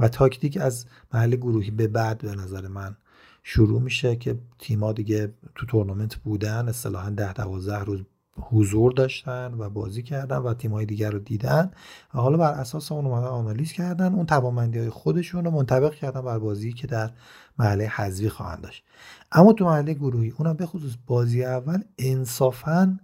[0.00, 2.96] و تاکتیک از محل گروهی به بعد به نظر من
[3.42, 8.00] شروع میشه که تیما دیگه تو تورنمنت بودن اصطلاحا ده دوازده روز
[8.40, 11.70] حضور داشتن و بازی کردن و تیمای دیگر رو دیدن
[12.14, 16.20] و حالا بر اساس اون اومدن آنالیز کردن اون توانمندی های خودشون رو منطبق کردن
[16.20, 17.10] بر بازی که در
[17.58, 18.84] محله حذفی خواهند داشت.
[19.32, 22.98] اما تو محله گروهی اونم به خصوص بازی اول انصافا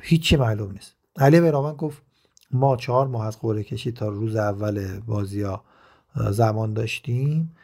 [0.00, 0.94] هیچی معلوم نیست.
[1.16, 2.02] علی برامن گفت
[2.50, 5.64] ما چهار ماه از قرعه کشی تا روز اول بازی ها
[6.14, 7.54] زمان داشتیم.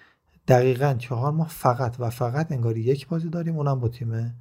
[0.49, 3.57] دقیقا چهار ماه فقط و فقط انگاری یک بازی داریم.
[3.57, 4.35] اونم با تیم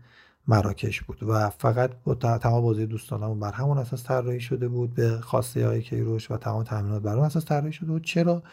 [0.47, 4.93] مراکش بود و فقط با تمام بازی دوستانمون بر همون اساس طراحی شده بود.
[4.93, 8.03] به خواسته های کیروش و تمام تامینات بر اون اساس طراحی شده بود.
[8.03, 8.43] چرا؟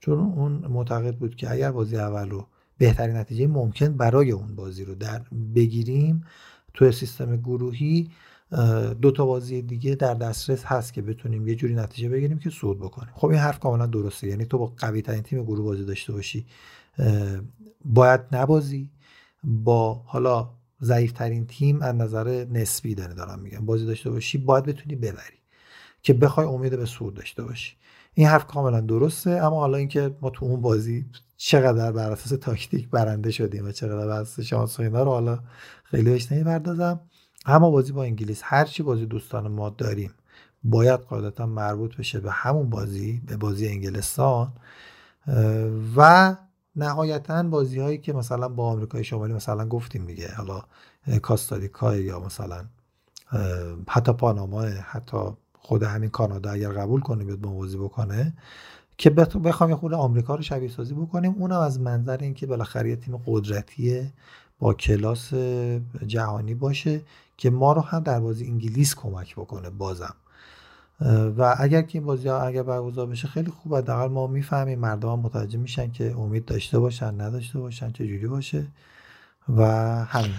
[0.00, 2.46] چون اون معتقد بود که اگر بازی اول رو
[2.78, 5.22] بهترین نتیجه ممکن برای اون بازی رو در
[5.54, 6.24] بگیریم
[6.74, 8.10] تو سیستم گروهی
[9.02, 12.78] دو تا بازی دیگه در دسترس هست که بتونیم یه جوری نتیجه بگیریم که صعود
[12.78, 13.12] بکنیم.
[13.14, 14.26] خب این حرف کاملا درسته.
[14.26, 16.46] یعنی تو با قوی ترین تیم گروه بازی داشته باشی.
[17.84, 18.90] باید نبازی.
[19.44, 20.50] با حالا
[20.82, 23.66] ضعیف ترین تیم از نظر نسبی داره دارم میگم.
[23.66, 25.38] بازی داشته باشی باید بتونی ببری
[26.02, 27.76] که بخوای امید به صعود داشته باشی.
[28.14, 29.30] این حرف کاملا درسته.
[29.30, 31.06] اما حالا اینکه ما تو اون بازی
[31.36, 35.38] چقدر بر اساس تاکتیک برنده شدیم و چقدر بر اساس شانس و اینا رو حالا
[35.84, 37.00] خیلی بهش نمی‌پردازم.
[37.46, 40.14] اما بازی با انگلیس هرچی بازی دوستان ما داریم
[40.64, 44.52] باید قاعدتا مربوط بشه به همون بازی به بازی انگلستان
[45.96, 46.36] و
[46.76, 50.62] نهایتا بازی هایی که مثلا با آمریکای شمالی مثلا گفتیم دیگه حالا
[51.22, 52.64] کاستاریکا یا مثلا
[53.88, 55.18] حتی پاناما حتی
[55.54, 58.34] خود همین کانادا اگر قبول کنه بیاد با بازی بکنه
[58.98, 61.34] که بخوام یه خود آمریکا رو شبیه سازی بکنیم.
[61.38, 64.12] اونم از منظر اینکه بالاخره تیم قدرتی
[64.58, 65.34] با کلاس
[66.06, 67.00] جهانی باشه
[67.40, 70.14] که ما رو هم در بازی انگلیس کمک بکنه بازم.
[71.38, 75.08] و اگر که این بازی ها اگر برگزار بشه خیلی خوب حداقل ما می‌فهمیم مردم
[75.08, 78.66] هم متوجه میشن که امید داشته باشن نداشته باشن چه جوری باشه.
[79.56, 79.64] و
[80.04, 80.34] همین.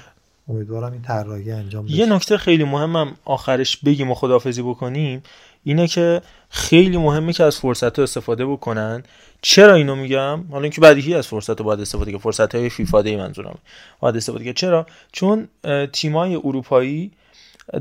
[0.48, 1.94] امیدوارم این طراحی انجام بشه.
[1.96, 5.24] یه نکته خیلی مهمم آخرش بگیم و خدافزی بکنیم.
[5.64, 9.04] اینه که خیلی مهمه که از فرصت ها استفاده بکنن.
[9.42, 13.02] چرا اینو میگم؟ حالا اینکه بدیهی از فرصت رو باید استفاده که فرصت های فیفا
[13.02, 13.58] دی منظورم.
[14.00, 15.48] باید استفاده که چرا؟ چون
[15.94, 17.12] تیمای اروپایی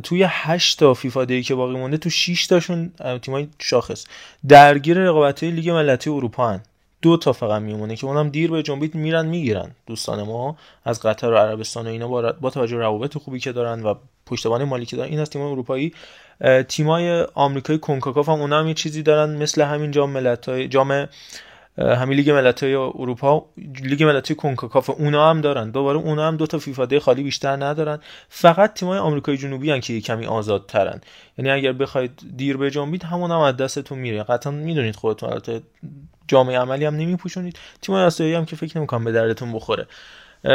[0.03, 2.93] توی 8 تا فیفا دی که باقی مونده تو 6 تاشون
[3.23, 4.07] تیمای شاخص.
[4.49, 6.63] درگیر رقابت لیگ ملتی اروپا هن.
[7.03, 9.71] دو تا فقط میمونه که اونم دیر به جنبیت میرن می‌گیرن.
[9.87, 13.83] دوستان ما از قطر و عربستان و اینا با, با توجه روابط خوبی که دارن
[13.83, 13.95] و
[14.27, 15.93] پشتوانه مالی که دارن این از تیمای اروپایی
[16.69, 21.09] تیمای آمریکایی کنکاکاف هم اونا هم یه چیزی دارن مثل همین جام ملت‌های جام
[21.79, 23.47] همین لیگ ملت‌های اروپا
[23.83, 25.71] لیگ ملت‌های کنکاکاف اونا هم دارن.
[25.71, 27.99] دوباره اونا هم دو تا فیفا دی خالی بیشتر ندارن.
[28.29, 31.01] فقط تیمای آمریکای جنوبی هن که کمی آزادترن.
[31.39, 34.23] یعنی اگر بخواید دیر بجنبید همون هم از دستتون میره.
[34.23, 35.63] قطعا می‌دونید خودتون البته
[36.29, 37.59] جامعه عملی هم نمیپوشونید.
[37.83, 39.87] تیمای آسیایی هم که فکر نمی‌کنم به دردتون بخوره.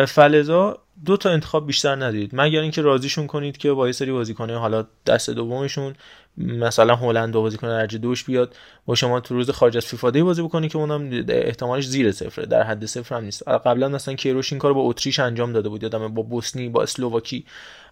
[0.07, 2.29] فلزا دو تا انتخاب بیشتر ندید.
[2.33, 5.95] مگر اینکه راضیشون کنید که با یه سری بازیکنه حالا دست دومشون
[6.37, 8.55] مثلا هلند دو بازیکن درجه دوش بیاد
[8.85, 12.45] با شما تو روز خارج از فیفا دی بازی بکنید که اونم احتمالش زیر صفره.
[12.45, 13.47] در حد صفر هم نیست.
[13.47, 15.83] قبلا مثلا کیروش این کارو با اتریش انجام داده بود.
[15.83, 17.45] یادم با بوسنی با اسلوواکی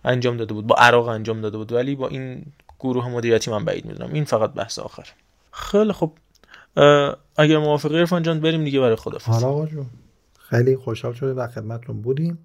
[0.05, 0.67] انجام داده بود.
[0.67, 1.71] با عراق انجام داده بود.
[1.71, 2.45] ولی با این
[2.79, 4.13] گروه مدیریتی من بعید می‌دونم.
[4.13, 5.07] این فقط بحث آخر.
[5.51, 6.11] خیلی خب
[7.37, 9.43] اگر موافقی عرفان جان بریم دیگه برای خدافظ
[10.53, 12.37] خیلی خوشحال شده در خدمتتون بودیم.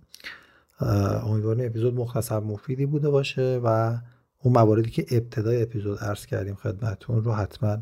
[1.24, 3.96] امیدوارم اپیزود مختصر مفیدی بوده باشه و
[4.42, 7.78] اون مواردی که ابتدای اپیزود عرض کردیم خدمتتون رو حتما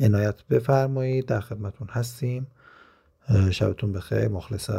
[0.00, 1.26] عنایت بفرمایید.
[1.26, 2.46] در خدمتتون هستیم.
[3.50, 4.28] شبتون بخیر.
[4.28, 4.70] مخلص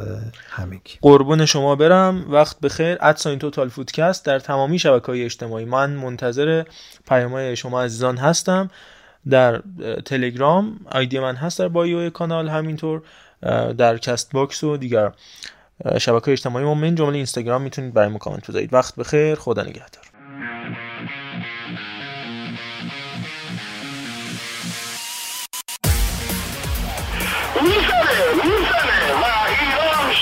[0.50, 0.94] همگی.
[1.02, 2.32] قربون شما برم.
[2.32, 2.98] وقت بخیر.
[3.02, 5.66] ادساین توتال فودکست در تمامی شبکه اجتماعی.
[5.66, 6.64] من منتظر
[7.08, 8.70] پیامهای شما عزیزان هستم.
[9.30, 9.62] در
[10.06, 12.50] تلگرام ID من هست در bio کانال.
[12.50, 13.02] همینطور
[13.78, 15.12] در Castbox و دیگر.
[16.00, 18.74] شبکه اجتماعی ما من جمله اینستاگرام می‌تونید برای ما کامنت بذارید.
[18.74, 19.36] وقت بخیر.
[19.36, 20.04] خدا نگهدار.
[27.62, 29.14] می‌زنه می‌زنه.
[29.14, 29.26] و
[29.60, 30.14] ایران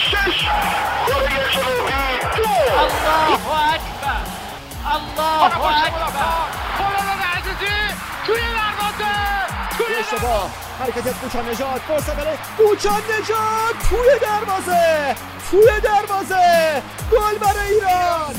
[10.14, 15.16] اشتباه حرکت کوچا نجات فرصت برای کوچا نجات توی دروازه
[15.52, 16.82] توی دروازه.
[17.12, 18.36] گل برای ایران.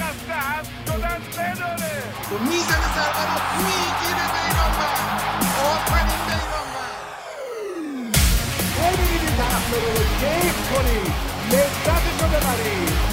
[2.40, 5.20] می‌زنه ضربه رو می‌گیره بیرانوند
[5.64, 6.96] آفرین بیرانوند
[8.76, 9.80] ببینید این طرف رو
[10.20, 11.12] کیف کنید
[11.52, 13.11] لذتش رو ببرید